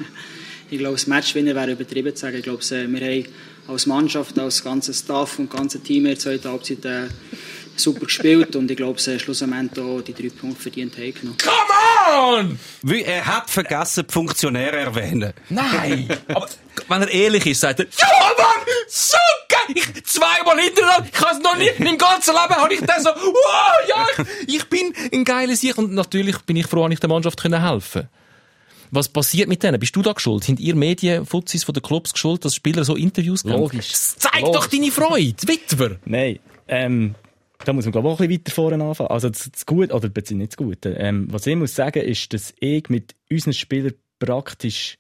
[0.72, 2.38] Ich glaube, das Matchwinner wäre übertrieben zu sagen.
[2.38, 3.26] Ich glaube, äh, wir haben
[3.68, 7.04] als Mannschaft, als ganzes Staff und ganze Team der zweiten Halbzeit äh,
[7.80, 11.38] super gespielt und ich glaube, äh, schlussendlich auch die drei Punkte verdient haben.
[11.38, 12.60] Come on!
[12.84, 15.34] Wie, er hat vergessen, die Funktionäre erwähnen.
[15.50, 16.08] Nein!
[16.28, 16.48] Aber
[16.88, 18.08] wenn er ehrlich ist, sagt er, ja
[18.38, 19.18] Mann, so
[19.50, 19.76] geil!
[19.76, 23.10] Ich, zweimal hintereinander, ich habe noch nie, in meinem ganzen Leben habe ich dann so,
[23.10, 24.08] wow, ja,
[24.48, 25.78] ich, ich bin ein geiler Sieg.
[25.78, 28.08] Und natürlich bin ich froh, dass ich der Mannschaft können helfen
[28.92, 29.80] Was passiert mit denen?
[29.80, 30.44] Bist du da geschuld?
[30.44, 33.58] Sind ihr Medienfuzis von den Clubs geschuld, dass Spieler so Interviews geben?
[33.58, 33.92] Logisch.
[33.94, 34.56] Zeig Logisch.
[34.56, 35.98] doch deine Freude, Witwer!
[36.06, 37.16] Nein, ähm,
[37.64, 39.10] da muss man glaube ich auch ein bisschen weiter vorne anfangen.
[39.10, 40.90] Also das, das Gute, oder beziehungsweise nicht das Gute.
[40.98, 44.98] Ähm, was ich muss sagen, ist, dass ich mit unseren Spielern praktisch,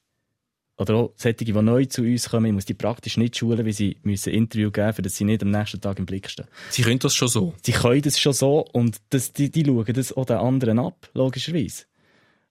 [0.78, 3.72] oder auch solche, die neu zu uns kommen, ich muss die praktisch nicht schulen, wie
[3.72, 6.48] sie müssen Interview geben müssen, dass sie nicht am nächsten Tag im Blick stehen.
[6.70, 7.54] Sie können das schon so.
[7.63, 11.10] Sie können das schon so und das, die, die schauen das auch den anderen ab,
[11.13, 11.86] logischerweise.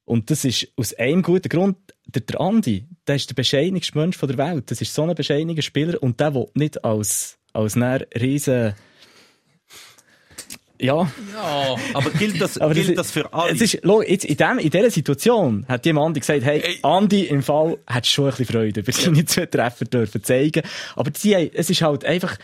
[0.07, 4.17] Und das ist aus einem guten Grund, der, der Andi, der ist der bescheidenste Mensch
[4.17, 4.71] von der Welt.
[4.71, 8.75] Das ist so ein bescheidener Spieler und der will nicht als, als riesen,
[10.85, 11.09] ja,
[11.95, 13.53] Aber gilt das, aber gilt ist- das für alle?
[13.53, 17.79] Es ist, jetzt in, dem, in dieser Situation hat jemand gesagt, hey, Andi, im Fall
[17.87, 20.63] hat schon ein bisschen Freude, über seine zwei Treffer dürfen zeigen.
[20.97, 22.37] Aber haben- es ist halt einfach,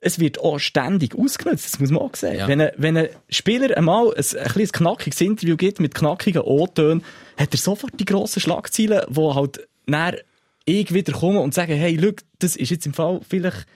[0.00, 2.38] es wird auch ständig ausgenutzt, das muss man auch sehen.
[2.38, 2.48] Ja.
[2.48, 7.04] Wenn, ein, wenn ein Spieler einmal ein, ein, ein knackiges Interview gibt mit knackigen O-Tönen,
[7.36, 10.18] hat er sofort die grossen Schlagzeilen, die halt näher
[10.64, 13.66] ich wieder kommen und sagen, hey, schau, das ist jetzt im Fall vielleicht,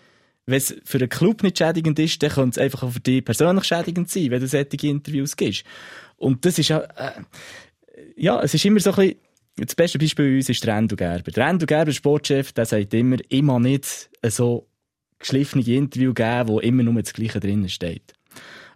[0.47, 3.25] wenn es für einen Club nicht schädigend ist, dann könnte es einfach auch für dich
[3.25, 5.65] persönlich schädigend sein, wenn du solche Interviews gibst.
[6.17, 7.13] Und das ist ja, äh,
[8.17, 9.17] ja, es ist immer so ein bisschen,
[9.57, 11.31] das beste Beispiel bei uns ist der Endo Gerber.
[11.31, 14.67] Der Endo Gerber, Sportchef, der sagt immer, mag nicht so
[15.19, 18.13] geschliffene Interview geben, wo immer nur das Gleiche drinnen steht.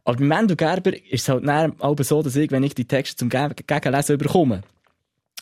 [0.05, 3.17] Aber beim Endo Gerber ist es halt dann so, dass ich, wenn ich die Texte
[3.17, 4.63] zum Ge- Gegenlesen überkomme,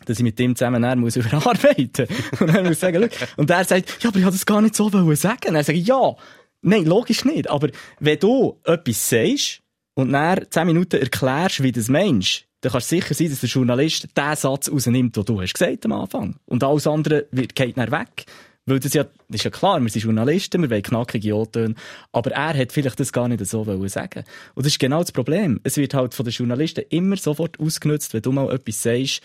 [0.04, 2.06] dass ich mit dem zusammen dann muss überarbeiten
[2.40, 3.26] Und dann muss sagen, schau.
[3.36, 5.56] und er sagt, ja, aber ich habe das gar nicht so sagen.
[5.56, 6.14] Und sage ich, ja,
[6.62, 7.48] nein, logisch nicht.
[7.48, 7.68] Aber
[8.00, 9.62] wenn du etwas sagst
[9.94, 13.40] und dann zehn Minuten erklärst, wie du das meinst, dann kannst du sicher sein, dass
[13.40, 16.36] der Journalist den Satz rausnimmt, den du hast gesagt am Anfang.
[16.46, 18.26] Und alles andere geht dann weg.
[18.68, 21.76] Weil das ja, das ist ja klar, wir sind Journalisten, wir wollen knackige O-Töne.
[22.10, 24.24] Aber er hat vielleicht das gar nicht so wollen sagen.
[24.54, 25.60] Und das ist genau das Problem.
[25.62, 29.22] Es wird halt von den Journalisten immer sofort ausgenutzt, wenn du mal etwas sagst,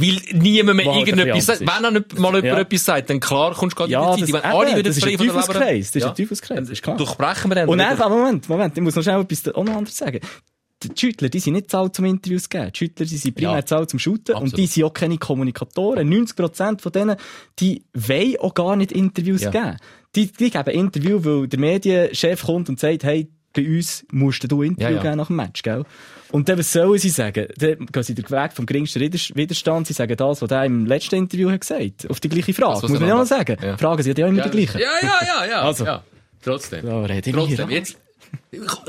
[0.00, 1.60] Weil niemand mehr halt irgendetwas sagt.
[1.60, 2.58] Wenn er nicht mal jemand Ja.
[2.60, 4.42] etwas sagt, dann klar kommst du gerade Ja, in die Zeit.
[4.44, 5.90] Wenn alle ist frei ein von der Leber- Teufelskreis.
[5.92, 6.96] Das ist ein Teufelskreis, das ist klar.
[6.96, 7.68] Durchbrechen wir den.
[7.68, 10.20] Und dann, Moment, Moment, ich muss noch schnell etwas auch noch anderes sagen.
[10.84, 12.70] Die Schüttler, die sind nicht zahlt zum Interviews zu geben.
[12.72, 13.64] Die Schüttler, die sind primär Ja.
[13.66, 14.36] zahlt zum Shooten.
[14.36, 14.52] Absolut.
[14.52, 16.08] Und die sind auch keine Kommunikatoren.
[16.08, 17.16] 90% von denen,
[17.58, 19.50] die wollen auch gar nicht Interviews Ja.
[19.50, 19.76] geben.
[20.14, 24.62] Die, die geben Interview, weil der Medienchef kommt und sagt, hey, bei uns musst du
[24.62, 25.02] Interview Ja, ja.
[25.02, 25.82] geben nach dem Match, gell?
[26.30, 27.46] Und dann, was sollen sie sagen?
[27.56, 29.86] Dann gehen sie den Weg vom geringsten Widers- Widerstand.
[29.86, 32.08] Sie sagen das, was er im letzten Interview hat gesagt.
[32.10, 32.80] Auf die gleiche Frage.
[32.82, 33.56] Das, muss man ja noch- sagen.
[33.62, 33.76] Ja.
[33.76, 34.78] Fragen sind ja immer die gleichen.
[34.78, 35.62] Ja, ja, ja, ja.
[35.68, 35.84] Also.
[35.84, 36.02] ja.
[36.42, 36.86] Trotzdem.
[36.86, 37.70] Ja, ich Trotzdem.
[37.70, 37.98] Jetzt.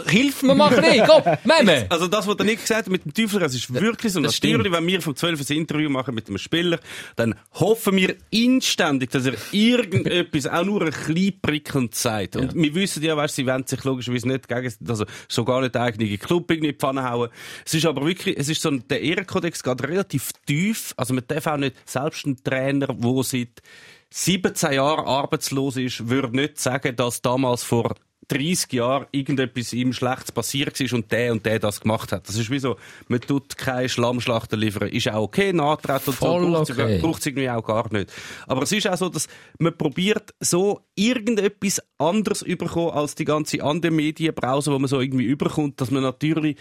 [0.07, 1.05] Hilf mir mal ein bisschen.
[1.07, 1.85] Komm, Meme.
[1.89, 4.21] Also das, was der Nick gesagt hat mit dem Teufel, es ist wirklich so.
[4.21, 4.75] Das Natürlich, stimmt.
[4.77, 6.79] wenn wir vom 12 ein Interview machen mit einem Spieler,
[7.17, 12.35] dann hoffen wir inständig, dass er irgendetwas auch nur ein bisschen prickelnd sagt.
[12.37, 15.75] Und wir wissen ja, weißt, sie wollen sich logischerweise nicht gegen, also schon gar nicht
[15.75, 17.29] den eigenen Club irgendwie in die Pfanne hauen.
[17.65, 20.93] Es ist aber wirklich, es ist so, ein- der Ehrenkodex geht relativ tief.
[20.97, 23.61] Also man darf auch nicht, selbst ein Trainer, der seit
[24.11, 27.93] 17 Jahren arbeitslos ist, würde nicht sagen, dass damals vor
[28.29, 32.27] 30 Jahren irgendetwas ihm Schlechtes passiert ist und der und der das gemacht hat.
[32.27, 34.89] Das ist wie so, man tut keine Schlammschlachten liefern.
[34.89, 36.99] Ist auch okay, Nachtreten und Voll so, braucht's okay.
[36.99, 38.11] braucht's irgendwie auch gar nicht.
[38.47, 43.63] Aber es ist auch so, dass man probiert, so irgendetwas anderes überkommen als die ganze
[43.63, 46.57] andere Medienbrause, wo man so irgendwie überkommt, dass man natürlich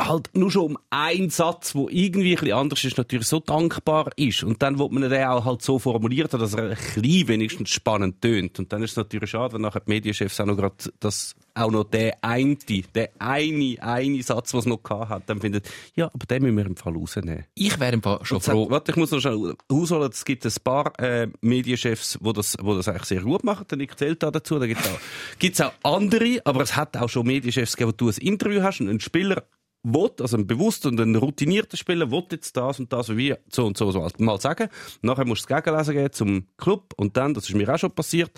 [0.00, 4.10] halt nur schon um einen Satz, wo irgendwie ein bisschen anders ist, natürlich so dankbar
[4.16, 4.44] ist.
[4.44, 8.20] Und dann wird man den auch halt so formuliert, dass er ein bisschen wenigstens spannend
[8.22, 8.58] tönt.
[8.58, 11.70] Und dann ist es natürlich schade, wenn nachher die Medienchefs auch noch gerade das, auch
[11.70, 12.56] noch der eine,
[12.94, 16.66] der eine, eine Satz, was noch gehabt hat, dann findet, ja, aber den müssen wir
[16.66, 17.44] im Fall rausnehmen.
[17.54, 18.62] Ich wäre im Fall schon froh.
[18.62, 20.10] Sagt, warte, ich muss noch schnell ausholen.
[20.12, 23.66] Es gibt ein paar, äh, Medienchefs, wo das, wo das eigentlich sehr gut machen.
[23.68, 24.60] Der Nick zählt da dazu.
[24.60, 25.00] Da gibt es auch,
[25.40, 28.80] gibt's auch andere, aber es hat auch schon Medienchefs gegeben, wo du ein Interview hast
[28.80, 29.42] und ein Spieler
[29.82, 33.66] will, also ein bewusster und ein routinierter Spieler, will jetzt das und das wie so
[33.66, 34.68] und so, so mal sagen.
[35.02, 37.92] Nachher musst du das Gegenlesen gehen zum Club und dann, das ist mir auch schon
[37.92, 38.30] passiert,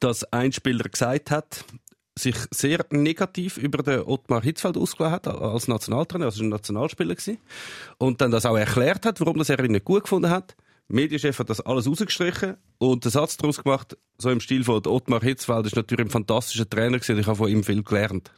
[0.00, 1.64] dass ein Spieler gesagt hat,
[2.16, 7.38] sich sehr negativ über den Ottmar Hitzfeld ausgelassen hat als Nationaltrainer, also ein Nationalspieler gewesen.
[7.98, 10.54] Und dann das auch erklärt hat, warum das er ihn nicht gut gefunden hat.
[10.88, 14.86] Der Medienchef hat das alles rausgestrichen und den Satz daraus gemacht, so im Stil von
[14.86, 18.32] Ottmar Hitzfeld ist natürlich ein fantastischer Trainer gewesen, ich habe von ihm viel gelernt.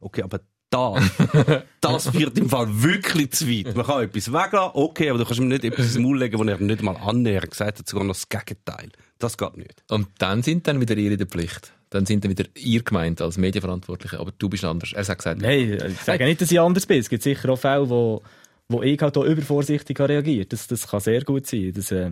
[0.00, 0.40] Okay, aber
[0.74, 3.76] das, das wird im Fall wirklich zu weit.
[3.76, 6.44] Man kann etwas weglassen, okay, aber du kannst ihm nicht etwas ins Maul legen, wo
[6.44, 8.90] er nicht mal annähernd gesagt hat, sogar noch das Gegenteil.
[9.18, 9.84] Das geht nicht.
[9.88, 11.72] Und dann sind dann wieder ihr in der Pflicht.
[11.90, 14.92] Dann sind dann wieder ihr gemeint als Medienverantwortliche, aber du bist anders.
[14.92, 16.98] Er hat gesagt, Nein, ich sage nicht, dass ich anders bin.
[16.98, 18.22] Es gibt sicher auch Fälle, wo,
[18.68, 20.52] wo ich halt auch übervorsichtig reagiert.
[20.52, 21.72] Das, das kann sehr gut sein.
[21.72, 22.10] Das, äh,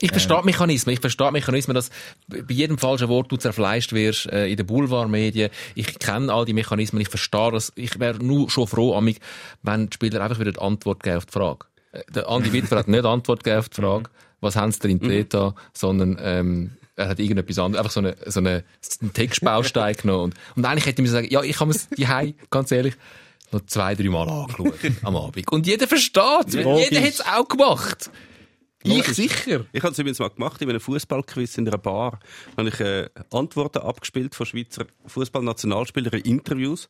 [0.00, 0.94] Ich verstehe die Mechanismen.
[0.94, 1.90] Ich verstehe Mechanismen, dass
[2.26, 5.50] bei jedem falschen Wort du zerfleischt wirst äh, in den Boulevardmedien.
[5.74, 7.00] Ich kenne all die Mechanismen.
[7.00, 7.72] Ich verstehe das.
[7.76, 9.20] Ich wäre nur schon froh, amig,
[9.62, 11.66] wenn die Spieler einfach wieder die Antwort geben auf die Frage.
[11.92, 14.90] Äh, Der Andi Wittfer hat nicht Antwort gegeben auf die Frage, was haben sie denn
[14.92, 18.64] in Beta, sondern ähm, er hat irgendetwas anderes, einfach so eine, so eine,
[19.00, 20.24] einen Textbaustein genommen.
[20.24, 22.94] Und, und eigentlich hätte ich mir sagen, ja, ich habe es die ganz ehrlich,
[23.52, 25.50] noch zwei, drei Mal angeschaut am Abend.
[25.52, 28.10] Und jeder versteht Jeder hat es auch gemacht.
[28.84, 29.64] Ich sicher.
[29.72, 32.18] Ich habe es übrigens mal gemacht in einem Fußballquiz in einer Bar.
[32.56, 36.88] Da habe ich äh, Antworten abgespielt von Schweizer Fußballnationalspielern in Interviews.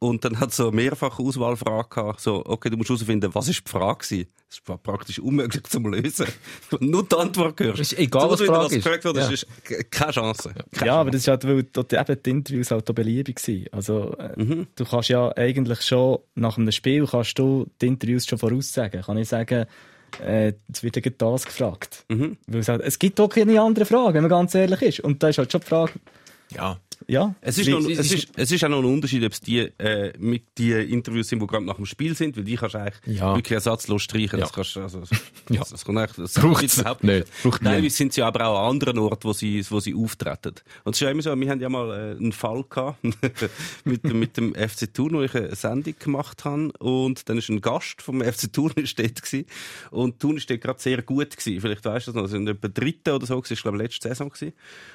[0.00, 2.20] Und dann hat es so mehrfach Auswahlfrage gehabt.
[2.20, 4.28] So, okay, du musst herausfinden, was ist die Frage gewesen?
[4.48, 6.26] Das war praktisch unmöglich zu lösen.
[6.80, 7.80] Nur die Antwort hörst.
[7.80, 8.84] Ist egal, so, was die Frage ist.
[8.84, 9.28] gefragt wurde, Ja.
[9.28, 9.46] ist
[9.90, 10.54] keine Chance.
[10.72, 13.66] Keine Ja, aber das ist halt, weil dort eben die Interviews halt auch beliebig waren.
[13.72, 14.68] Also, äh, Mhm.
[14.76, 19.02] du kannst ja eigentlich schon, nach einem Spiel kannst du die Interviews schon voraussagen.
[19.02, 19.66] Kann ich sagen,
[20.24, 22.04] äh, jetzt wird ja das gefragt.
[22.08, 22.36] Mhm.
[22.46, 25.00] Weil es, halt, es gibt doch keine andere Frage, wenn man ganz ehrlich ist.
[25.00, 25.92] Und da ist halt schon die Frage,
[26.54, 26.78] Ja.
[27.06, 27.34] Ja.
[27.40, 30.12] Es ist, noch, es, ist, es ist auch noch ein Unterschied, ob es die, äh,
[30.18, 33.18] mit die Interviews sind, die gerade nach dem Spiel sind, weil die kannst du eigentlich
[33.18, 33.34] Ja.
[33.34, 34.40] wirklich ersatzlos streichen.
[34.40, 34.54] Das Ja.
[34.54, 35.00] kannst du, also,
[35.50, 35.60] Ja.
[35.60, 37.26] das, das kommt eigentlich, das Braucht's überhaupt nicht.
[37.42, 40.54] Braucht Teilweise sind sie aber auch an anderen Orten, wo sie, wo sie auftreten.
[40.84, 42.98] Und es ist ja immer so, wir haben ja mal äh, einen Fall gehabt,
[43.84, 46.72] mit, mit dem FC Thun, wo ich eine Sendung gemacht habe.
[46.78, 49.46] Und dann ist ein Gast vom FC Thun dort gewesen.
[49.90, 51.60] Und Thun ist dort gerade sehr gut gewesen.
[51.60, 52.24] Vielleicht weißt du das noch.
[52.24, 53.54] Es sind etwa Dritte oder so gewesen.
[53.54, 54.52] Das war, glaube ich, letzte Saison gewesen.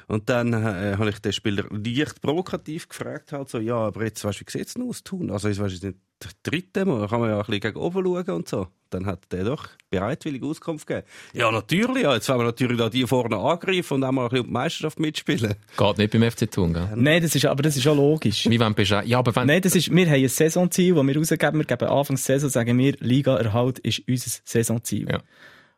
[0.08, 1.66] Und dann äh, habe ich den Spieler
[1.96, 5.04] leicht provokativ gefragt, halt so, ja, aber jetzt, weißt du, wie sieht es denn aus,
[5.04, 5.32] Thun?
[5.32, 8.30] Also, jetzt, weißt nicht der Dritte, da kann man ja ein bisschen gegen oben schauen
[8.36, 8.68] und so.
[8.90, 11.08] Dann hat der doch bereitwillig Auskunft gegeben.
[11.34, 12.14] Ja, natürlich, ja.
[12.14, 15.00] Jetzt wollen wir natürlich da die vorne angreifen und auch mal ein bisschen die Meisterschaft
[15.00, 15.56] mitspielen.
[15.78, 16.90] Geht nicht beim FC Thun, gell?
[16.96, 18.48] Nein, das ist, aber das ist auch logisch.
[18.48, 21.18] Wie wenn Bescheid, ja, aber wenn, Nein, das ist, wir haben ein Saisonziel, das wir
[21.18, 21.60] rausgeben.
[21.60, 25.10] Wir geben Anfangs Saison, sagen wir, Liga-Erhalt ist unser Saisonziel.
[25.10, 25.22] Ja.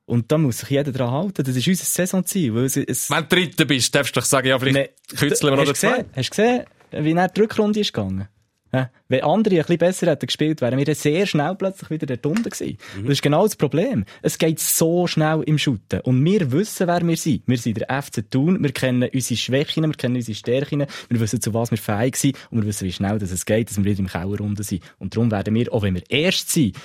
[0.05, 1.43] Und da muss sich jeder dran halten.
[1.43, 2.53] Das ist unser Saisonziel.
[2.53, 5.53] Weil es, es, wenn du Dritter bist, darfst du doch sagen, ja, vielleicht Nein, kützeln
[5.53, 6.03] wir noch hast du zwei.
[6.03, 6.65] gesehen, Hast du gesehen,
[7.05, 8.27] wie nach die Rückrunde ist gegangen?
[8.71, 8.87] Hä?
[9.07, 12.25] Wenn andere ein bisschen besser hätten gespielt, wären wir dann sehr schnell plötzlich wieder dort
[12.25, 12.77] unten gewesen.
[13.01, 14.03] Das ist genau das Problem.
[14.21, 16.01] Es geht so schnell im Shooten.
[16.01, 17.43] Und wir wissen, wer wir sind.
[17.47, 18.61] Wir sind der FC Thun.
[18.61, 20.85] Wir kennen unsere Schwächen, wir kennen unsere Stärken.
[21.09, 22.37] Wir wissen, zu was wir fähig sind.
[22.51, 24.83] Und wir wissen, wie schnell dass es geht, dass wir wieder im Keller unten sind.
[24.99, 26.75] Und darum werden wir, auch wenn wir erst sind,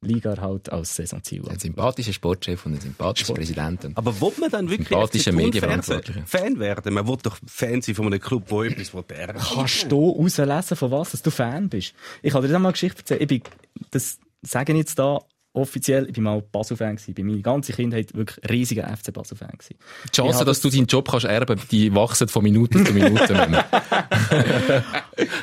[0.00, 1.48] Liga halt als Saisonziel.
[1.48, 3.86] Ein sympathischer Sportchef und ein sympathischer Präsident.
[3.94, 6.22] Aber will man dann wirklich Sympathische FC Thun Medienverantwortliche.
[6.24, 6.94] Fan werden?
[6.94, 9.40] Man will doch Fan sein von einem Club, wo etwas will werden.
[9.40, 11.94] Kannst du herauslesen, von was dass du Fan bist?
[12.22, 13.22] Ich kann dir dann mal eine Geschichte erzählen.
[13.22, 13.42] Ich bin,
[13.90, 15.18] das sage ich jetzt da
[15.58, 17.14] offiziell, ich bin mal Basel-Fan gewesen.
[17.14, 19.76] Bei meiner ganzen Kindheit wirklich riesiger FC Basel-Fan die
[20.12, 23.32] Chance, Ich dass du deinen Job kannst erben, die wachsen von Minute zu Minute.
[23.34, 23.64] Männer.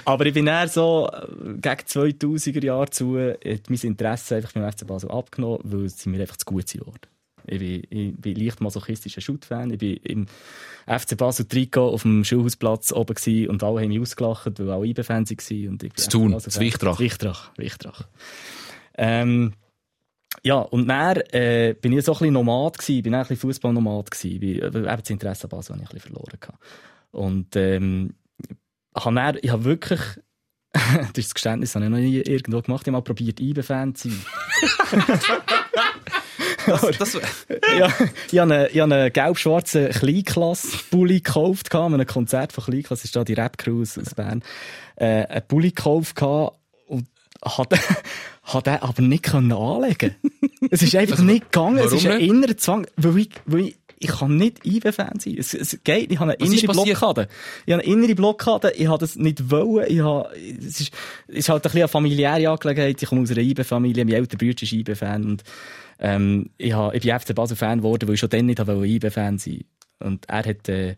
[0.06, 4.72] Aber ich bin eher so, äh, gegen 2000er Jahre zu, hat mein Interesse einfach beim
[4.72, 7.00] FC Basel abgenommen, weil sie mir einfach zu gut sind worden.
[7.48, 9.72] Ich bin, ich bin leicht masochistischer Shoot-Fan.
[9.72, 10.26] Ich bin im
[10.88, 14.88] FC Basel Trikot auf dem Schulhausplatz oben gewesen und alle haben mich ausgelacht, weil alle
[14.88, 15.78] IB-Fans waren.
[15.84, 16.52] Ich Zu Thun, Basel-Fan.
[16.52, 17.00] zu Wichtrach.
[17.00, 18.02] Wichtrach, Wichtrach.
[18.98, 19.54] Ähm,
[20.44, 23.38] ja, und dann äh, bin ich so ein bisschen Nomad gewesen, bin auch ein bisschen
[23.38, 26.60] Fußballnomad gewesen, weil äh, eben das Interesse an Basel habe ich ein bisschen verloren gehabt.
[27.12, 28.16] Und ähm,
[28.98, 30.02] ich habe dann, ich habe wirklich,
[30.74, 33.40] das ist das Geständnis, das habe ich noch nie irgendwo gemacht, ich habe mal probiert,
[33.40, 34.26] IBE-Fan zu sein.
[36.66, 37.14] Das, das,
[37.78, 37.94] ja,
[38.32, 43.24] ich habe einen, einen gelb-schwarzen Kleinklasse-Bulli gekauft, an einem Konzert von Kleinklasse, das ist da
[43.24, 44.44] die Rap-Crew aus Bern,
[44.96, 46.16] äh, einen Bulli gekauft
[47.46, 47.74] hat,
[48.44, 50.16] hat er aber nicht können anlegen.
[50.72, 51.78] es ist einfach nicht gegangen.
[51.78, 52.30] warum es ist ein nicht?
[52.30, 55.36] innerer Zwang, weil ich, weil ich, ich kann nicht IB-Fan sein.
[55.38, 56.74] Es, es geht, ich habe eine Was innere?
[56.74, 57.28] Blockade.
[57.66, 60.94] Ich habe eine innere Blockade, ich habe das nicht wollen, ich habe, es ist,
[61.28, 63.02] es ist halt ein bisschen eine familiäre Angelegenheit.
[63.02, 65.44] Ich komme aus einer IB-Familie, mein älterer Bruder ist IB-Fan und,
[66.00, 69.38] ähm, ich, habe, ich bin FC Basel-Fan geworden, weil ich schon dann nicht wollte IB-Fan
[69.38, 69.64] sein.
[70.00, 70.96] Und er hat, äh,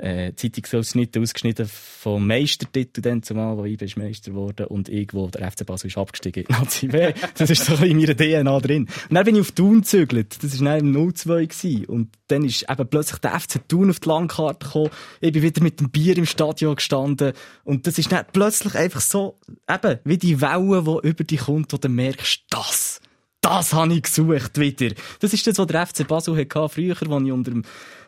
[0.00, 5.28] äh, Zeitungsausschnitte ausgeschnitten vom Meistertitel dann zumal, wo IB ist Meister geworden und ich, wo
[5.28, 7.12] der FC Basel ist abgestiegen in Nazi B.
[7.36, 8.88] Das ist so in meiner DNA drin.
[9.08, 10.42] Und dann bin ich auf Thun gezügelt.
[10.42, 11.84] Das war dann im 02 gewesen.
[11.86, 14.90] Und dann ist eben plötzlich der FC Thun auf die Landkarte gekommen.
[15.20, 17.32] Ich bin wieder mit dem Bier im Stadion gestanden.
[17.64, 19.38] Und das ist dann plötzlich einfach so,
[19.68, 22.89] eben, wie die Welle, die über dich kommt, wo du merkst, das,
[23.40, 24.94] das habe ich gesucht wieder.
[25.20, 27.62] Das ist das, was der FC Basel hatte früher, als ich unter dem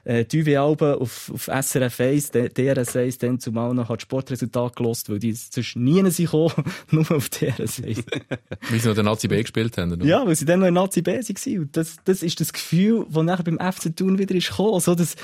[0.04, 4.74] äh, die Alben auf, auf SRF 1, D- DRS 1, dann zumal noch hat Sportresultat
[4.76, 6.52] gelost, weil die sonst nie gekommen,
[6.90, 8.02] nur auf DRS 1.
[8.70, 9.92] Weil sie noch den Nazi B gespielt haben.
[9.92, 10.04] oder?
[10.04, 11.58] ja, weil sie dann noch in Nazi B waren.
[11.58, 14.80] Und das, das ist das Gefühl, das nachher beim FC Thun wieder ist gekommen.
[14.80, 15.14] So das,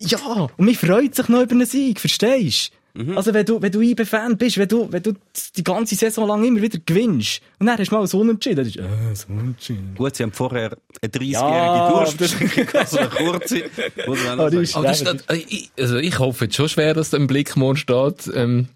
[0.00, 0.18] ja,
[0.56, 2.83] und mich freut sich noch über einen Sieg, verstehst du?
[3.16, 5.14] Also, wenn du, wenn du IB-Fan bist, wenn du, wenn du
[5.56, 8.66] die ganze Saison lang immer wieder gewinnst, und dann hast du mal so unentschieden, dann
[8.66, 9.94] ist, äh, so unentschieden.
[9.96, 13.62] Gut, sie haben vorher eine 30-jährige Ja, Durststrecke, also eine kurze.
[14.06, 14.86] Muss man ist- sagen.
[14.86, 18.30] Aber das äh, ich, also ich hoffe jetzt schon schwer, dass da im Blickmond steht,
[18.32, 18.68] ähm,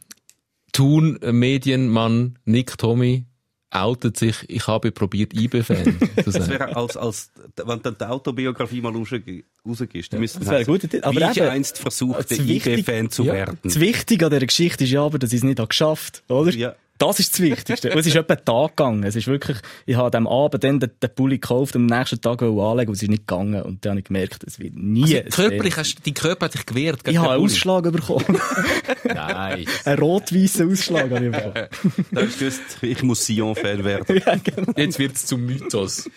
[0.72, 3.24] Thun, äh, Medienmann, Nick Tommy,
[3.70, 6.48] outet sich, ich habe probiert, IB-Fan zu Das sein.
[6.48, 10.88] wäre als, als, wenn du die Autobiografie mal rausge- rausgibst, dann müssten Das wäre guter
[10.88, 11.04] Titel.
[11.04, 13.34] Aber Wie ich einst versuchte, das wichtig- IB-Fan zu Ja.
[13.34, 13.58] werden.
[13.62, 16.50] Das Wichtige an dieser Geschichte ist ja aber, dass ich es nicht habe geschafft oder?
[16.52, 16.74] Ja.
[16.98, 17.92] Das ist das Wichtigste.
[17.92, 19.04] Und es ist etwa ein Tag gegangen.
[19.04, 22.20] Es ist wirklich, ich habe am Abend dann den, den Pulli gekauft und am nächsten
[22.20, 23.62] Tag anlegen und es ist nicht gegangen.
[23.62, 25.16] Und dann habe ich gemerkt, es wird nie.
[25.18, 27.06] ein Körperlich hast, dein Körper hat dich gewehrt.
[27.06, 27.44] Ich habe einen.
[27.44, 28.24] Ausschlag bekommen.
[29.04, 29.66] Nein.
[29.84, 31.68] einen rot-weißen Ausschlag habe ich bekommen.
[32.10, 34.22] Da hast du gewusst, ich muss Sion-Fan werden.
[34.26, 34.72] ja, genau.
[34.76, 36.10] Jetzt wird es zum Mythos.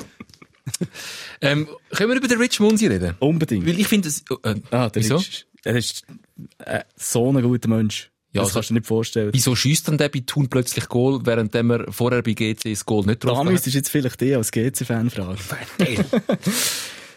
[1.41, 3.15] ähm, können wir über den Rich Munsi reden?
[3.19, 3.65] Unbedingt.
[3.67, 5.21] Weil ich finde, es, äh, Ah, der wieso?
[5.63, 6.05] er ist
[6.59, 8.11] äh, so ein guter Mensch.
[8.34, 9.29] Ja, das also- kannst du dir nicht vorstellen.
[9.34, 13.05] Wieso schießt dann der bei Thun plötzlich Goal, während er vorher bei GC das Goal
[13.05, 13.51] nicht Da getroffen hat?
[13.53, 15.38] müsstest du jetzt vielleicht dich als GC-Fan fragen.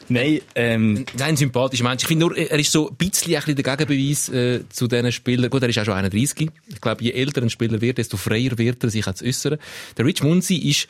[0.09, 2.03] Nein, ähm, Nein, sympathischer Mensch.
[2.03, 5.13] Ich finde nur, er ist so ein bisschen, ein bisschen der Gegenbeweis äh, zu diesen
[5.13, 5.49] Spielern.
[5.51, 6.51] Gut, er ist auch schon 31.
[6.67, 9.59] Ich glaube, je älter ein Spieler wird, desto freier wird er sich auch zu äußern.
[9.97, 10.89] Der Rich Munsi ist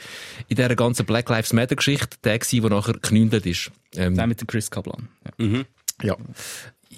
[0.49, 3.70] in dieser ganzen Black Lives Matter Geschichte der gewesen, der nachher geknündelt ist.
[3.95, 5.09] Ähm, der mit dem Chris Kaplan.
[5.39, 5.47] Ja.
[6.03, 6.16] ja.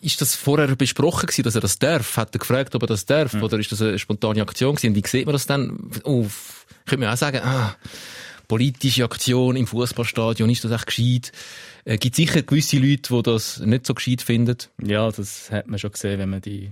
[0.06, 2.16] Ist das vorher besprochen gewesen, dass er das darf?
[2.16, 3.34] Hat er gefragt, ob er das darf?
[3.34, 4.94] Oder ist das eine spontane Aktion gewesen?
[4.94, 5.90] Wie sieht man das dann?
[6.04, 6.26] Oh,
[6.86, 7.74] könnte man auch sagen, ah,
[8.46, 11.32] politische Aktion im Fußballstadion, ist das echt gescheit?
[11.84, 14.58] Äh, gibt sicher gewisse Leute, die das nicht so gescheit finden.
[14.80, 16.70] Ja, das hat man schon gesehen, wenn man die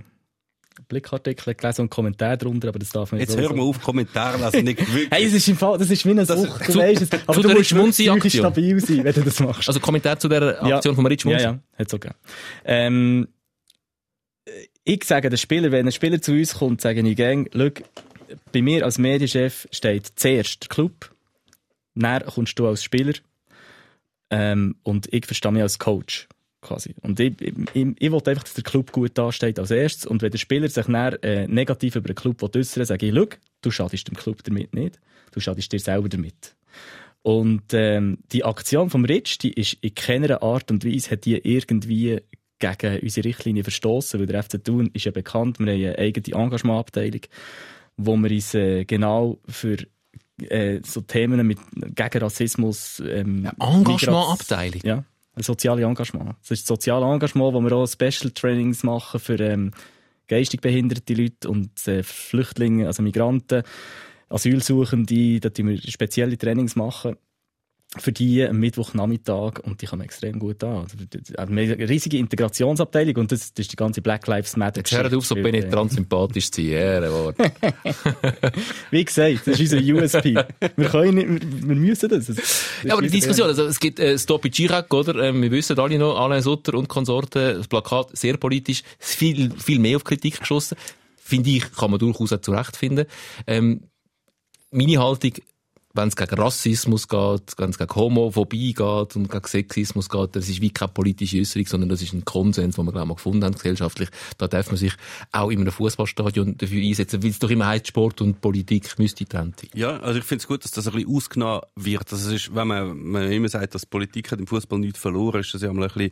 [0.87, 4.37] Blickartikel gelesen und Kommentare drunter, aber das darf man nicht Jetzt hör mal auf, Kommentare
[4.43, 5.09] lesen, nicht wirklich.
[5.11, 7.09] Hey, es ist im Fall, das ist wie eine Sucht, du weißt es.
[7.27, 9.67] Aber zu du musst wirklich stabil sein, wenn du das machst.
[9.67, 11.43] Also Kommentar zu der Aktion von Rich Ja, Munsi.
[11.43, 12.19] ja, hat's auch gegeben.
[12.65, 13.27] Ähm,
[14.83, 17.49] ich sage den Spieler, wenn ein Spieler zu uns kommt, sage ich gang,
[18.51, 21.11] bei mir als Medienchef steht zuerst der Club,
[21.95, 23.13] dann kommst du als Spieler,
[24.29, 26.27] ähm, und ich verstehe mich als Coach.
[26.65, 26.95] Quasi.
[27.01, 30.07] Und ich, ich, ich, will einfach, dass der Club gut dasteht als erstes.
[30.07, 33.27] Und wenn der Spieler sich dann, äh, negativ über den Club äußern sage ich, schau,
[33.61, 34.99] du schadest dem Club damit nicht.
[35.31, 36.55] Du schadest dir selber damit.
[37.21, 41.35] Und ähm, die Aktion vom Rich, die ist in keiner Art und Weise hat die
[41.35, 42.21] irgendwie
[42.57, 46.35] gegen unsere Richtlinie verstoßen, weil der FC Thun ist ja bekannt, wir haben eine eigene
[46.35, 47.21] Engagementabteilung,
[47.97, 49.77] wo wir uns äh, genau für
[50.41, 51.59] äh, so Themen mit
[51.95, 54.81] gegen Rassismus ähm, Engagementabteilung.
[54.83, 55.03] ja,
[55.35, 56.35] ein soziales Engagement.
[56.41, 59.71] Das ist das soziale Engagement, wo wir auch Special Trainings machen für ähm,
[60.27, 63.63] geistig behinderte Leute und äh, Flüchtlinge, also Migranten,
[64.29, 65.39] Asylsuchende.
[65.39, 67.17] Da tun wir spezielle Trainings machen
[67.97, 70.83] für die am Mittwochnachmittag und die kommen extrem gut an.
[70.83, 70.97] Also,
[71.37, 74.79] haben eine riesige Integrationsabteilung und das, das ist die ganze Black Lives Matter.
[74.79, 75.59] Jetzt hört auf, so Geschichte.
[75.59, 77.03] penetrant sympathisch zu sein.
[78.91, 80.35] Wie gesagt, das ist unser USP.
[80.75, 82.25] wir können nicht, wir, wir müssen das.
[82.25, 85.15] das Ja, aber die Diskussion, also es gibt äh, Stop Chirac, oder?
[85.23, 89.79] Ähm, wir wissen alle noch, Alain Sutter und Konsorten, das Plakat sehr politisch, viel, viel
[89.79, 90.77] mehr auf Kritik geschossen.
[91.17, 93.05] Finde ich, kann man durchaus auch zurechtfinden.
[93.47, 93.83] Ähm,
[94.71, 95.31] meine Haltung,
[95.95, 100.49] wenn es gegen Rassismus geht, wenn es gegen Homophobie geht und gegen Sexismus geht, das
[100.49, 103.15] ist wie keine politische Äußerung, sondern das ist ein Konsens, den wir, glaube ich, mal
[103.15, 104.09] gefunden haben, gesellschaftlich.
[104.37, 104.93] Da darf man sich
[105.31, 109.23] auch in einem Fußballstadion dafür einsetzen, weil es doch immer heißt, Sport und Politik müsste
[109.23, 109.69] getrennt sein.
[109.73, 112.11] Ja, also ich finde es gut, dass das ein bisschen ausgenommen wird.
[112.11, 115.41] Also es ist, wenn man, man immer sagt, dass Politik hat im Fußball nichts verloren,
[115.41, 116.11] ist das ja mal ein bisschen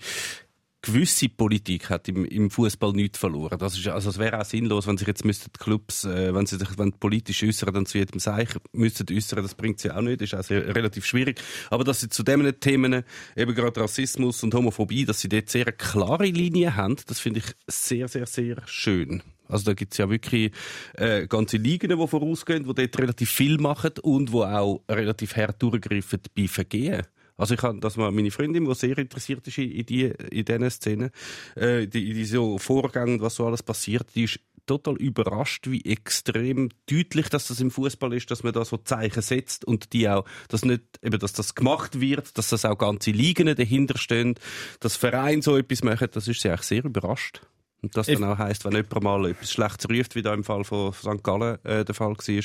[0.84, 3.58] gewisse Politik hat im, im Fußball nichts verloren.
[3.58, 6.46] Das ist, also es wäre auch sinnlos, wenn sich jetzt müssten die Clubs, äh, wenn
[6.46, 10.02] sie sich wenn politisch äußern, dann zu jedem Seich müssten äußern, das bringt sie auch
[10.02, 11.42] nicht, ist auch sehr, relativ schwierig.
[11.70, 13.04] Aber dass sie zu diesen Themen,
[13.36, 17.46] eben gerade Rassismus und Homophobie, dass sie dort sehr klare Linie haben, das finde ich
[17.68, 19.24] sehr, sehr, sehr schön.
[19.48, 20.52] Also da gibt's ja wirklich
[20.96, 25.62] äh, ganze Ligen, die vorausgehen, die dort relativ viel machen und wo auch relativ hart
[25.62, 27.04] durchgreifen bei Vergehen.
[27.38, 31.10] Also ich habe, dass meine Freundin, die sehr interessiert ist in, die, in diesen Szenen,
[31.56, 36.70] äh, die, in diesen Vorgängen, was so alles passiert, die ist total überrascht, wie extrem
[36.90, 40.26] deutlich, dass das im Fußball ist, dass man da so Zeichen setzt und die auch,
[40.48, 44.36] dass nicht eben, dass das gemacht wird, dass das auch ganze Ligen dahinter stehen,
[44.80, 47.42] dass Vereine so etwas machen, das ist sie eigentlich sehr überrascht.
[47.84, 50.64] Und das dann auch heisst, wenn jemand mal etwas Schlechtes ruft, wie da im Fall
[50.64, 51.22] von St.
[51.22, 52.44] Gallen äh, der Fall war,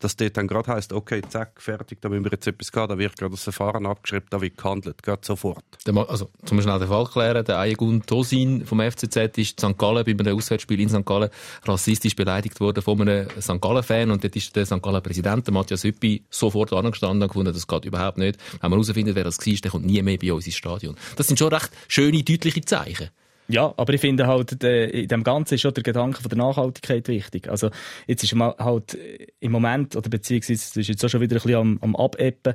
[0.00, 2.98] dass dort dann gerade heisst, okay, zack, fertig, da müssen wir jetzt etwas gehen, da
[2.98, 5.64] wird gerade das Verfahren abgeschrieben, da wird gehandelt, geht sofort.
[6.08, 9.78] Also, zum schnell den Fall klären, der Ayegun Tosin vom FCZ ist in St.
[9.78, 11.06] Gallen bei einem Auswärtsspiel in St.
[11.06, 11.30] Gallen
[11.64, 13.60] rassistisch beleidigt worden von einem St.
[13.60, 14.82] Gallen-Fan und dort ist der St.
[14.82, 18.40] Gallen-Präsident, Matthias Hüppi, sofort angestanden und gefunden, das geht überhaupt nicht.
[18.60, 20.96] Wenn man herausfindet, wer das war, der kommt nie mehr bei uns ins Stadion.
[21.14, 23.10] Das sind schon recht schöne, deutliche Zeichen.
[23.50, 27.08] Ja, aber ich finde halt, in dem Ganzen ist schon der Gedanke von der Nachhaltigkeit
[27.08, 27.48] wichtig.
[27.48, 27.70] Also,
[28.06, 28.96] jetzt ist man halt
[29.40, 32.54] im Moment, oder beziehungsweise, das ist jetzt auch schon wieder ein bisschen am, am Abeppen,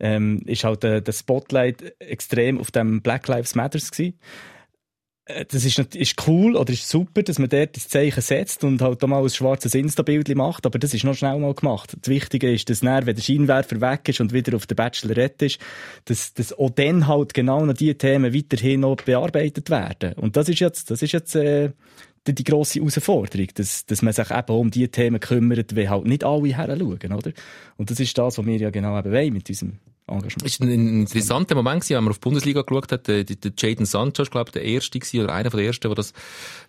[0.00, 4.18] ähm, ist halt der, der Spotlight extrem auf dem Black Lives Matters gewesen.
[5.26, 8.82] Äh, das ist, ist cool oder ist super, dass man dort das Zeichen setzt und
[8.82, 11.96] halt auch mal ein schwarzes Insta-Bild macht, aber das ist noch schnell mal gemacht.
[12.00, 15.46] Das Wichtige ist, dass dann, wenn der Scheinwerfer weg ist und wieder auf der Bachelorette
[15.46, 15.58] ist,
[16.04, 20.14] dass, dass auch dann halt genau noch diese Themen weiterhin noch bearbeitet werden.
[20.14, 21.70] Und das ist jetzt, das ist jetzt, äh,
[22.26, 26.06] die, die grosse Herausforderung, dass, dass man sich eben um die Themen kümmert, wie halt
[26.06, 27.32] nicht alle her schauen, oder?
[27.76, 30.44] Und das ist das, was wir ja genau eben wollen mit diesem Engagement.
[30.44, 33.08] Es war ein interessanter Moment, wenn man auf die Bundesliga geschaut hat.
[33.08, 36.12] Der, der Jaden Sancho, glaube der erste gewesen, oder einer der ersten, der das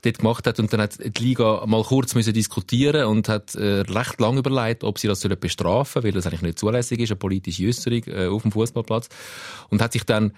[0.02, 0.60] dort gemacht hat.
[0.60, 4.84] Und dann hat die Liga mal kurz müssen diskutieren und hat äh, recht lange überlegt,
[4.84, 8.28] ob sie das sollen bestrafen, weil das eigentlich nicht zulässig ist, eine politische Äußerung äh,
[8.28, 9.10] auf dem Fußballplatz.
[9.70, 10.32] Und hat sich dann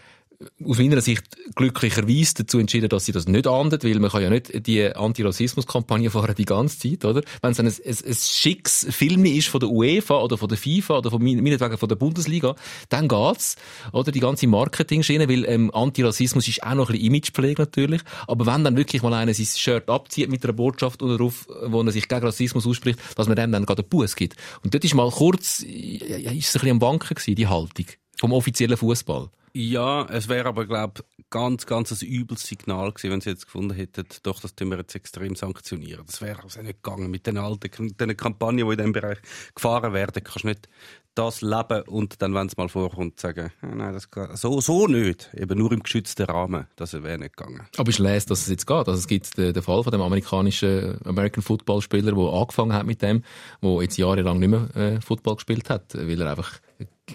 [0.64, 1.24] aus meiner Sicht
[1.56, 6.12] glücklicherweise dazu entschieden, dass sie das nicht ahndet, weil man kann ja nicht die Antirassismus-Kampagne
[6.12, 7.24] fahren die ganze Zeit, oder?
[7.42, 11.00] Wenn es ein, ein, ein schickes Film ist von der UEFA oder von der FIFA
[11.00, 12.56] oder von meinetwegen von der Bundesliga,
[12.90, 13.56] dann geht's,
[13.94, 14.12] oder?
[14.12, 18.64] Die ganze Marketing-Schiene, weil ähm, Antirassismus ist auch noch ein bisschen Imagepflege natürlich, aber wenn
[18.64, 22.08] dann wirklich mal einer sein Shirt abzieht mit einer Botschaft und darauf, wo er sich
[22.08, 24.36] gegen Rassismus ausspricht, dass man dem dann gerade einen Bus gibt.
[24.64, 27.88] Und dort ist mal kurz, ja, ist es ein bisschen am Banken gewesen, die Haltung
[28.20, 29.30] vom offiziellen Fußball.
[29.54, 33.74] Ja, es wäre aber, glaube ganz, ganz ein übles Signal gewesen, wenn sie jetzt gefunden
[33.74, 36.06] hätten, doch, das tun wir jetzt extrem sanktionieren.
[36.06, 37.10] Das wäre also nicht gegangen.
[37.10, 39.18] Mit den alten, den Kampagnen, die in diesem Bereich
[39.56, 40.70] gefahren werden, kannst du nicht
[41.16, 44.86] das leben und dann, wenn es mal vorkommt, sagen, ah, nein, das geht so, so
[44.86, 45.32] nicht.
[45.34, 46.68] Eben nur im geschützten Rahmen.
[46.76, 47.68] Das wäre nicht gegangen.
[47.78, 48.88] Aber ich lese, dass es jetzt geht.
[48.88, 52.86] Also es gibt den, den Fall von dem amerikanischen American Football Spieler, der angefangen hat
[52.86, 53.24] mit dem,
[53.64, 56.60] der jetzt jahrelang nicht mehr äh, Football gespielt hat, weil er einfach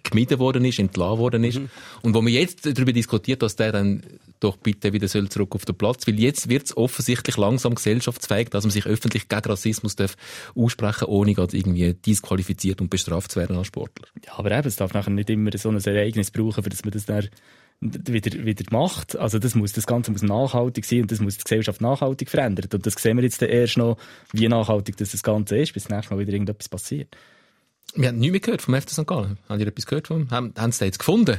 [0.02, 1.58] gemieden worden ist, entlassen worden ist.
[1.58, 1.68] Mhm.
[2.02, 4.02] Und wo man jetzt darüber diskutiert, dass der dann
[4.40, 8.48] doch bitte wieder soll zurück auf den Platz, weil jetzt wird es offensichtlich langsam gesellschaftsfähig,
[8.48, 10.16] dass man sich öffentlich gegen Rassismus darf
[10.54, 14.06] aussprechen, ohne gerade irgendwie disqualifiziert und bestraft zu werden als Sportler.
[14.26, 16.92] Ja, aber eben, es darf nachher nicht immer so ein Ereignis brauchen, für das man
[16.92, 17.28] das dann
[17.82, 19.16] wieder, wieder macht.
[19.16, 22.68] Also das muss, das Ganze muss nachhaltig sein und das muss die Gesellschaft nachhaltig verändern.
[22.72, 23.96] Und das sehen wir jetzt erst noch,
[24.32, 27.16] wie nachhaltig das, das Ganze ist, bis das nächste Mal wieder irgendetwas passiert.
[27.94, 29.06] Wir haben nichts mehr gehört vom FC St.
[29.06, 29.38] Gallen.
[29.48, 31.38] Haben Sie etwas gehört von Haben, haben Sie das jetzt gefunden?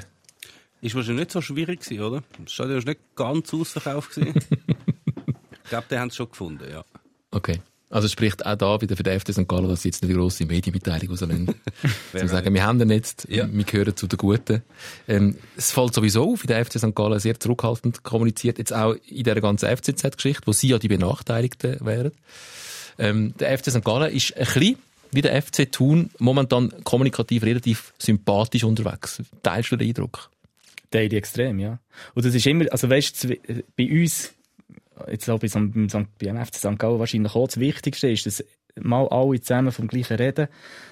[0.81, 2.23] Ist wahrscheinlich nicht so schwierig gewesen, oder?
[2.43, 4.17] Das Stadion war nicht ganz ausverkauft.
[4.17, 6.83] ich glaube, die haben es schon gefunden, ja.
[7.31, 7.61] Okay.
[7.93, 9.47] Also spricht auch da wieder für den FC St.
[9.47, 11.53] Gallen, dass sie jetzt eine grosse Medienmitteilung rauslassen.
[12.17, 13.47] Zum sagen, wir haben den jetzt, ja.
[13.51, 14.63] wir gehören zu den Guten.
[15.07, 16.95] Ähm, es fällt sowieso auf, wie der FC St.
[16.95, 21.85] Gallen sehr zurückhaltend kommuniziert, jetzt auch in dieser ganzen FCZ-Geschichte, wo sie ja die Benachteiligten
[21.85, 22.13] wären.
[22.97, 23.85] Ähm, der FC St.
[23.85, 24.77] Gallen ist ein bisschen
[25.14, 29.22] wie der FC Thun momentan kommunikativ relativ sympathisch unterwegs.
[29.41, 30.30] Teilst du den Eindruck?
[30.91, 31.80] Teile extrem, ja.
[32.14, 33.36] Und das ist immer, also weißt du,
[33.76, 34.34] bei uns,
[35.09, 36.78] jetzt auch bei, so, beim, beim FC St.
[36.78, 38.43] Gallen wahrscheinlich auch das Wichtigste ist, dass
[38.80, 40.47] mal alle zusammen vom gleichen reden,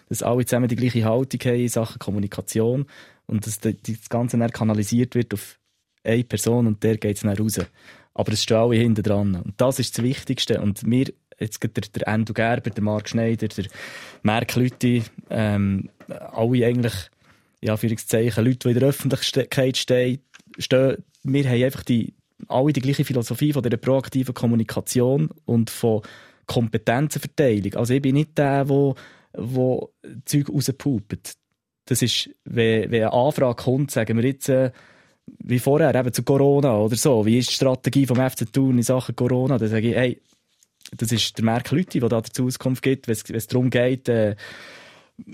[0.10, 2.86] dass alle zusammen die gleiche Haltung haben in Sachen Kommunikation
[3.28, 5.58] und dass das Ganze dann kanalisiert wird auf
[6.04, 7.60] eine Person und der geht es dann raus.
[8.14, 9.36] Aber es stehen alle hinten dran.
[9.36, 10.60] Und das ist das Wichtigste.
[10.62, 13.66] Und wir jetzt der, der Endo Gerber, der Marc Schneider, der
[14.24, 16.94] Marc Lütti, ähm, alle eigentlich,
[17.62, 20.20] ja, Führungszeichen, Leute, die in der Öffentlichkeit stehen,
[20.58, 22.14] stehen, wir haben einfach die,
[22.48, 26.02] alle die gleiche Philosophie von dieser proaktiven Kommunikation und von
[26.48, 27.76] Kompetenzenverteilung.
[27.76, 28.96] Also ich bin nicht der, der,
[29.34, 29.90] der
[30.26, 31.36] Zeug rauspupt.
[31.86, 34.72] Das ist, wenn, wenn eine Anfrage kommt, sagen wir jetzt, äh,
[35.40, 37.26] wie vorher, eben zu Corona oder so.
[37.26, 39.58] Wie ist die Strategie vom FC Thun in Sachen Corona?
[39.58, 40.22] Da sage ich, hey,
[40.96, 44.36] das ist der Merk Lütti, der da dazu Auskunft gibt, wenn es darum geht, äh,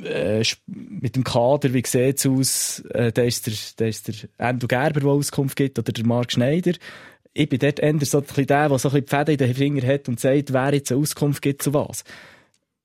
[0.03, 4.15] äh, mit dem Kader, wie sieht es aus, äh, da ist der, da ist der
[4.37, 6.73] Endo Gerber, der Auskunft gibt, oder der Marc Schneider.
[7.33, 9.87] Ich bin dort eher so der, der so ein bisschen die Fäden in den Finger
[9.87, 12.03] hat und sagt, wer jetzt eine Auskunft gibt zu was.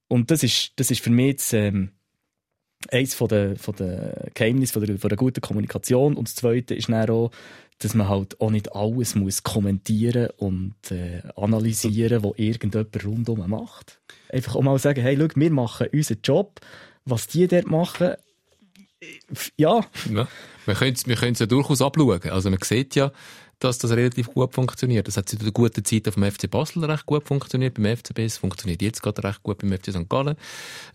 [0.09, 1.91] Und das ist, das ist für mich jetzt, ähm,
[2.91, 3.57] eins von den
[4.35, 6.15] Geheimnissen von der, von der guten Kommunikation.
[6.15, 7.31] Und das Zweite ist dann auch,
[7.83, 14.01] dass man halt auch nicht alles muss kommentieren und äh, analysieren, was irgendjemand rundum macht.
[14.29, 16.61] Einfach auch mal sagen, hey, schau, wir machen unseren Job,
[17.05, 18.15] was die dort machen,
[19.57, 19.81] ja.
[20.11, 20.29] ja.
[20.65, 22.21] Wir können es ja durchaus abschauen.
[22.31, 23.11] Also man sieht ja,
[23.65, 25.09] dass das relativ gut funktioniert.
[25.09, 28.21] Das hat zu der guten Zeit auf dem FC Basel recht gut funktioniert, beim FCB.
[28.21, 30.09] Es funktioniert jetzt gerade recht gut beim FC St.
[30.09, 30.37] Gallen.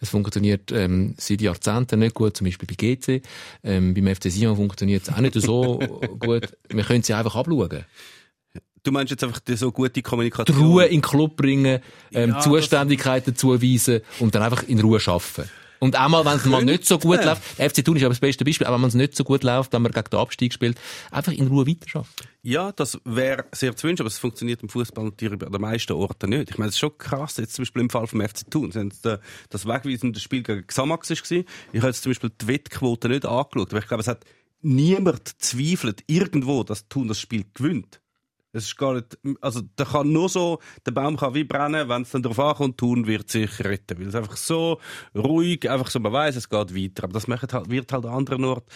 [0.01, 3.21] Es funktioniert ähm, seit Jahrzehnten nicht gut, zum Beispiel bei GC.
[3.63, 5.79] Ähm, beim FC Sion funktioniert es auch nicht so
[6.19, 6.49] gut.
[6.69, 7.85] Wir können sie einfach abschauen.
[8.83, 10.57] Du meinst jetzt einfach so gute Kommunikation?
[10.57, 11.81] Die Ruhe in den Club bringen,
[12.13, 15.49] ähm, ja, Zuständigkeiten zuweisen und dann einfach in Ruhe arbeiten.
[15.79, 18.19] Und auch mal, wenn es mal nicht so gut läuft, FC Thun ist aber das
[18.19, 20.77] beste Beispiel, aber wenn es nicht so gut läuft, wenn man gegen den Abstieg spielt,
[21.11, 22.27] einfach in Ruhe weiterarbeiten.
[22.49, 25.91] Ja, das wäre sehr zu wünschen, aber es funktioniert im Fußball natürlich an den meisten
[25.91, 26.49] Orten nicht.
[26.49, 29.67] Ich meine, es ist schon krass, jetzt zum Beispiel im Fall vom FC Thun, das
[29.67, 31.17] wegweisende Spiel gegen Xamax war.
[31.17, 31.45] Ich
[31.81, 34.23] habe jetzt zum Beispiel die Wettquote nicht angeschaut, weil ich glaube, es hat
[34.61, 37.99] niemand zweifelt irgendwo, dass Thun das Spiel gewinnt.
[38.53, 42.03] Es ist gar nicht, also, der kann nur so, der Baum kann wie brennen, wenn
[42.03, 43.99] es dann darauf ankommt, tun wird sich retten.
[43.99, 44.79] Weil es einfach so
[45.13, 47.03] ruhig, einfach so, man weiß, es geht weiter.
[47.03, 48.71] Aber das halt, wird halt an anderen Orten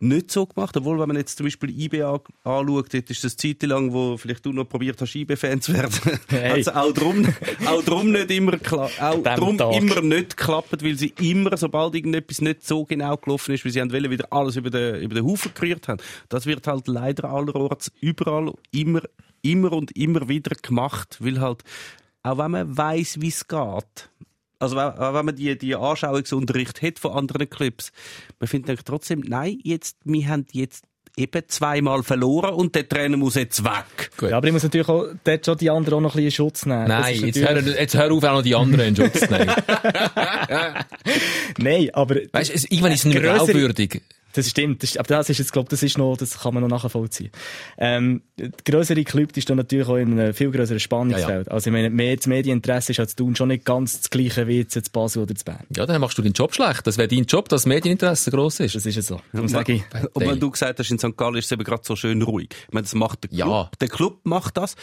[0.00, 0.76] nicht so gemacht.
[0.76, 4.44] Obwohl, wenn man jetzt zum Beispiel IB anschaut, dort ist das Zeit lang, wo vielleicht
[4.46, 6.18] du noch probiert hast, IB-Fan zu werden.
[6.28, 6.52] Hey.
[6.52, 7.26] Also auch drum,
[7.66, 12.66] auch drum nicht immer, auch drum immer nicht geklappt, weil sie immer, sobald irgendetwas nicht
[12.66, 15.88] so genau gelaufen ist, wie sie wollen, wieder alles über den, über den Haufen gerührt
[15.88, 16.00] haben.
[16.28, 19.02] Das wird halt leider allerorts überall immer,
[19.42, 21.62] immer und immer wieder gemacht, weil halt,
[22.22, 24.10] auch wenn man weiß, wie es geht,
[24.58, 27.92] also wenn man die, die Anschauungsunterricht hat von anderen Clubs,
[28.40, 30.84] man findet trotzdem, nein, jetzt, wir haben jetzt
[31.16, 34.10] eben zweimal verloren und der Trainer muss jetzt weg.
[34.16, 34.30] Gut.
[34.30, 36.50] Ja, aber ich muss natürlich auch dort schon die anderen auch noch ein bisschen in
[36.50, 36.88] Schutz nehmen.
[36.88, 39.52] Nein, jetzt hör, jetzt hör auf, auch noch die anderen in Schutz zu nehmen.
[41.58, 42.16] Nein, aber...
[42.32, 44.02] Weißt du, irgendwann ist es nicht mehr glaubwürdig.
[44.38, 46.68] Das stimmt, das, aber das ist jetzt, glaube das ist noch, das kann man noch
[46.68, 47.32] nachvollziehen.
[47.76, 48.22] Ähm,
[48.64, 51.46] größere Club ist dann natürlich auch in einem viel größeren Spannungsfeld.
[51.48, 51.50] Ja, ja.
[51.50, 54.58] Also, ich meine, mehr, das Medieninteresse ist als Tun schon nicht ganz das gleiche wie
[54.58, 55.64] jetzt zu Basel oder zu Bern.
[55.74, 56.86] Ja, dann machst du deinen Job schlecht.
[56.86, 58.76] Das wäre dein Job, dass das Medieninteresse gross ist.
[58.76, 59.20] Das ist ja so.
[59.32, 59.82] Und, sag ich.
[60.12, 61.16] und wenn du gesagt hast, in St.
[61.16, 62.50] Gallen ist es eben gerade so schön ruhig.
[62.68, 63.48] Ich meine, das macht der Club.
[63.48, 63.70] Ja.
[63.80, 64.76] Der Club macht das.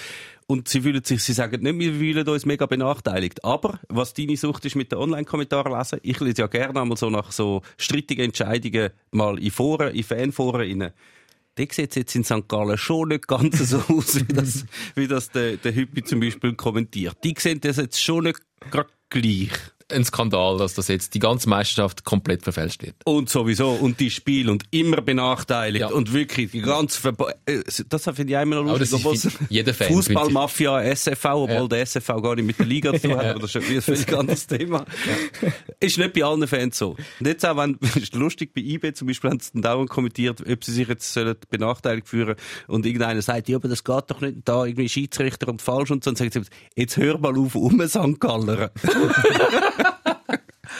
[0.47, 3.43] Und sie fühlen sich, sie sagen nicht, wir fühlen uns mega benachteiligt.
[3.43, 7.09] Aber, was deine Sucht ist mit den Online-Kommentaren lesen, ich lese ja gerne einmal so
[7.09, 10.93] nach so strittigen Entscheidungen mal in Foren, in Fanforen rein.
[11.55, 12.47] Da sieht jetzt in St.
[12.47, 16.53] Gallen schon nicht ganz so aus, wie das, wie das der, der Hüppi zum Beispiel
[16.53, 17.17] kommentiert.
[17.23, 19.51] Die sehen das jetzt schon nicht gerade gleich
[19.91, 22.95] ein Skandal, dass das jetzt die ganze Meisterschaft komplett verfälscht wird.
[23.05, 23.69] Und sowieso.
[23.69, 25.81] Und die Spiel und immer benachteiligt.
[25.81, 25.89] Ja.
[25.89, 29.05] Und wirklich die ganze Verbo äh, Das finde ich immer noch lustig.
[29.05, 29.17] Obwohl
[29.49, 29.87] jeder Fan.
[29.89, 31.67] Fußballmafia, SFV, obwohl ja.
[31.67, 33.25] der SFV gar nicht mit der Liga zu tun hat.
[33.25, 34.85] Aber das ist ein völlig anderes Thema.
[35.41, 35.51] Ja.
[35.79, 36.95] Ist nicht bei allen Fans so.
[37.19, 40.41] Und jetzt auch, wenn, ist lustig, bei eBay zum Beispiel haben sie dann dauernd kommentiert,
[40.49, 41.17] ob sie sich jetzt
[41.49, 42.35] benachteiligt fühlen
[42.67, 46.03] und irgendeiner sagt, ja, aber das geht doch nicht, da irgendwie Schiedsrichter und falsch und
[46.03, 46.09] so.
[46.09, 48.19] Und dann sagen sie, jetzt hör mal auf, um St.
[48.19, 48.71] Galler.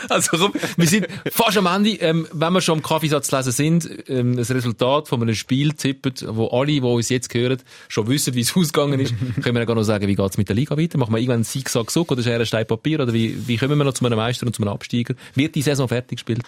[0.10, 1.92] Also komm, wir sind fast am Ende.
[2.02, 6.14] Ähm, wenn wir schon am Kaffeesatz lesen sind, ähm, das Resultat von einem Spiel tippen,
[6.28, 9.76] wo alle, die uns jetzt hören, schon wissen, wie es ausgegangen ist, können wir gar
[9.76, 10.98] noch sagen, wie geht's mit der Liga weiter?
[10.98, 13.00] Machen wir irgendwann einen so oder Schere, Stein, Papier?
[13.00, 15.16] Oder wie, wie kommen wir noch zu einem Meister und zu einem Absteiger?
[15.34, 16.44] Wird die Saison fertig gespielt?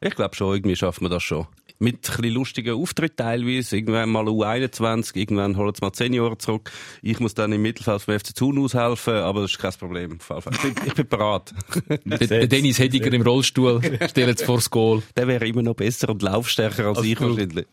[0.00, 1.46] Ich glaube schon, irgendwie schaffen wir das schon
[1.78, 3.76] mit ein bisschen lustigen Auftritt teilweise.
[3.76, 6.70] Irgendwann mal U21, irgendwann holen sie mal 10 Jahre zurück.
[7.02, 10.18] Ich muss dann im Mittelfeld vom FC Thun aushelfen, aber das ist kein Problem.
[10.20, 11.52] Ich bin, ich bin bereit.
[12.04, 15.02] der, Dennis Hediger im Rollstuhl steht jetzt vor das Goal.
[15.16, 17.66] Der wäre immer noch besser und laufstärker als, als ich wahrscheinlich.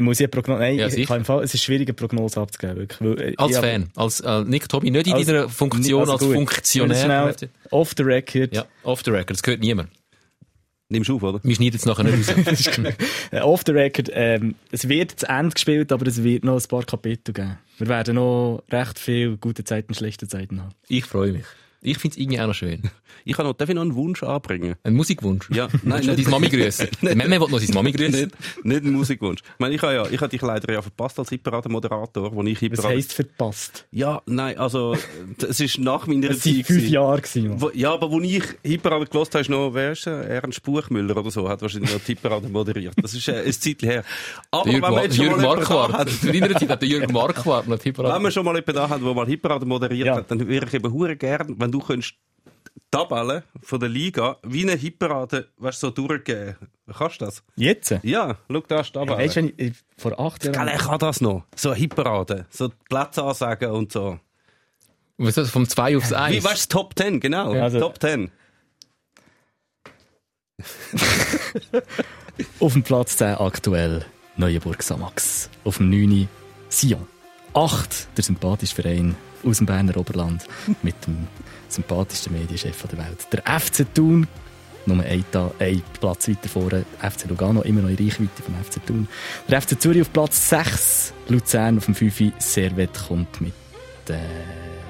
[0.00, 3.00] Muss ich Prognose, nein, ja, ich kann Fall, es ist schwierig, eine Prognose abzugeben, wirklich.
[3.00, 6.34] Weil, äh, als Fan, als, äh, Nick Tobi, nicht in als, deiner Funktion also als
[6.34, 7.34] Funktionär.
[7.70, 8.52] Off the record.
[8.52, 9.90] Ja, off the record, das gehört niemand.
[10.94, 11.40] Nimmst du auf, oder?
[11.42, 12.94] Wir schneiden es nachher nicht raus.
[13.42, 16.84] Off the record, ähm, es wird zu Ende gespielt, aber es wird noch ein paar
[16.84, 17.58] Kapitel geben.
[17.78, 20.72] Wir werden noch recht viel gute Zeiten, schlechte Zeiten haben.
[20.88, 21.44] Ich freue mich.
[21.84, 22.82] Ich finde es irgendwie auch noch schön.
[23.26, 24.74] Ich kann noch, darf ich noch einen Wunsch anbringen?
[24.82, 25.48] Ein Musikwunsch?
[25.50, 26.88] Ja, Nein, noch deine Mami grüßen.
[27.00, 28.20] Memme will noch seine Mami grüßen.
[28.20, 29.40] Nicht, nicht ein Musikwunsch.
[29.40, 32.56] Ich meine, ich habe ja, ich habe dich leider ja verpasst als Hitparade-Moderator, wo ich
[32.56, 32.94] Was Hitparade...
[32.96, 33.86] heisst verpasst?
[33.92, 34.94] Ja, nein, also,
[35.48, 36.88] es ist nach meiner Es waren Zeit fünf.
[36.88, 37.20] Jahre.
[37.22, 37.60] Gewesen, Mann.
[37.62, 40.24] Wo, ja, aber wo ich Hitparade gelost habe, ist noch, wer ist er?
[40.28, 42.94] Ernst Buchmüller oder so, hat wahrscheinlich noch die moderiert.
[43.00, 44.04] Das ist äh, ein Zeitchen her.
[44.50, 45.92] Aber Jürg, wenn man jetzt schon Jürg mal Marquardt.
[45.94, 48.74] hat, Zu deiner Zeit hat der Jürg Marquardt noch die wenn man schon mal jemanden
[48.74, 50.16] da hat, der mal Hitparade moderiert Ja.
[50.16, 52.14] hat, dann wäre ich eben hure gern, wenn du könntest
[52.90, 56.56] Tabellen von der Liga wie eine Hitparade, weißt du, so durchgeben.
[56.96, 57.42] Kannst du das?
[57.56, 57.94] Jetzt?
[58.02, 59.18] Ja, schau da ist die Tabelle.
[59.18, 60.68] Weißt du, ich- ich- vor acht Gell, Jahren...
[60.68, 61.44] ich kann das noch.
[61.56, 62.46] So eine Hitparade.
[62.50, 64.18] So die Plätze ansagen und so.
[65.16, 65.50] Was ist das?
[65.50, 66.36] Vom 2 aufs 1.
[66.36, 67.52] Wie, weißt du, Top 10, genau.
[67.52, 68.30] Also- Top 10.
[72.60, 74.04] Auf dem Platz 10 aktuell
[74.36, 75.48] Neuenburg Samax.
[75.64, 76.28] Auf dem 9
[76.68, 77.06] Sion.
[77.54, 79.14] 8 der sympathische Verein
[79.44, 80.44] aus dem Berner Oberland
[80.82, 81.28] mit dem
[81.74, 83.26] sympathischsten Medienchef der Welt.
[83.32, 84.26] Der FC Thun,
[84.86, 85.24] nur ein,
[85.58, 86.84] ein Platz weiter vorne.
[87.00, 89.08] FC Lugano immer noch in Reichweite vom FC Thun.
[89.48, 91.12] Der FC Zürich auf Platz 6.
[91.28, 92.32] Luzern auf dem 5.
[92.38, 93.54] Servet kommt mit
[94.08, 94.18] äh,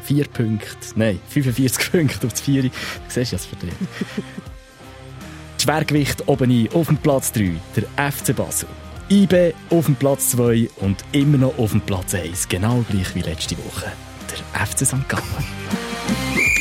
[0.02, 0.66] 4 Punkten.
[0.96, 2.62] Nein, 45 Punkte auf das 4.
[2.62, 2.70] Du
[3.08, 3.74] siehst ja, es verdreht.
[5.62, 8.68] Schwergewicht oben ein, auf dem Platz 3, der FC Basel.
[9.10, 13.20] IB auf dem Platz 2 und immer noch auf dem Platz 1, genau gleich wie
[13.20, 13.92] letzte Woche,
[14.30, 15.08] der FC St.
[15.08, 15.24] Gallen.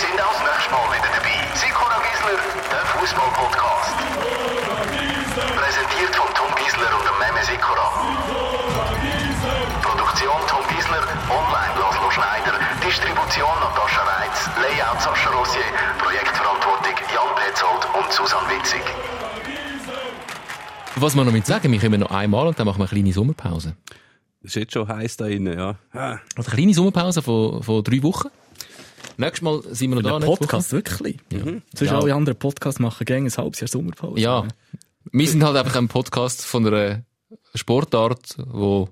[0.00, 1.36] seid auch das nächste Mal wieder dabei.
[1.60, 2.40] Sikora Gisler,
[2.72, 3.92] der Fußball-Podcast.
[5.60, 7.86] Präsentiert von Tom Gisler und dem Meme Sikora.
[9.84, 15.68] Produktion Tom Gisler, online Laszlo Schneider, Distribution Natascha Reitz, Layout Sascha Rossier,
[16.00, 18.84] Projektverantwortung Jan Petzold und Susanne Witzig.
[20.96, 23.12] Was wir noch mit sagen, wir kommen noch einmal und dann machen wir eine kleine
[23.12, 23.76] Sommerpause.
[24.42, 25.76] Das ist jetzt schon heiß da innen, ja.
[25.92, 26.18] Ah.
[26.36, 28.28] Also eine kleine Sommerpause von, von drei Wochen.
[29.20, 30.18] Nächstes Mal sind wir noch da.
[30.18, 31.18] Der nächste Podcast, wirklich?
[31.30, 31.60] Woche.
[31.74, 32.00] Zwischen Ja.
[32.00, 34.18] alle anderen Podcasts machen gerne ein halbes Jahr Sommerpause.
[34.18, 34.48] Ja.
[35.12, 37.04] Wir sind halt einfach ein Podcast von einer
[37.54, 38.88] Sportart, wo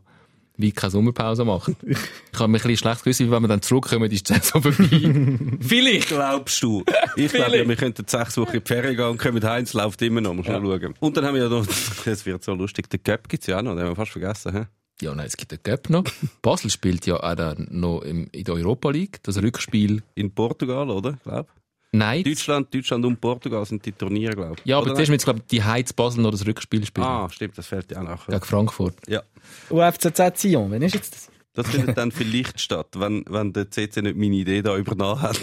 [0.59, 1.72] wie keine Sommerpause macht.
[2.31, 4.62] Ich habe mich ein bisschen schlecht gewusst, wie wenn wir dann zurückkommen, ist die Saison
[4.62, 5.59] vorbei.
[5.61, 6.09] Vielleicht.
[6.09, 6.85] Glaubst du?
[7.16, 9.72] Ich glaube, ja, wir könnten sechs Wochen in die Ferien gehen und kommen heim, es
[9.72, 10.61] läuft immer noch, muss ja.
[10.61, 10.95] schauen.
[11.01, 11.66] Und dann haben wir ja noch,
[12.05, 14.53] es wird so lustig, den Cup gibt's ja auch noch, den haben wir fast vergessen,
[14.53, 14.66] hä?
[15.01, 16.05] Ja, nein, es gibt den Cup noch.
[16.42, 19.22] Basel spielt ja auch dann noch im, in der Europa League.
[19.22, 20.03] Das Rückspiel.
[20.14, 21.18] In Portugal, oder?
[21.22, 21.49] Glaub.
[21.92, 22.22] Nein.
[22.22, 24.66] Deutschland, Deutschland und Portugal sind die Turniere, glaube ich.
[24.66, 27.07] Ja, aber zuerst müssen, glaube ich, die Heiz Basel noch das Rückspiel spielen.
[27.07, 28.26] Ah, stimmt, das fällt ja auch noch.
[28.26, 28.94] Gegen Frankfurt.
[29.09, 29.22] Ja.
[29.70, 31.30] UFCZ Sion, wann ist jetzt das?
[31.55, 35.40] Das findet dann vielleicht statt, wenn, wenn der CC nicht meine Idee da übernommen hat.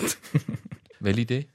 [0.99, 1.47] Welche Idee?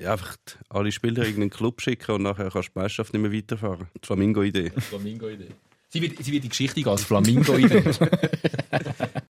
[0.00, 0.36] Ja, einfach
[0.68, 3.88] alle Spieler in irgendeinen Club schicken und nachher kannst du die Meisterschaft nicht mehr weiterfahren.
[4.02, 4.70] Die Flamingo-Idee.
[4.70, 5.48] Flamingo-Idee.
[5.96, 7.82] Sie wird, sie wird die Geschichte gehen als Flamingo-Idee.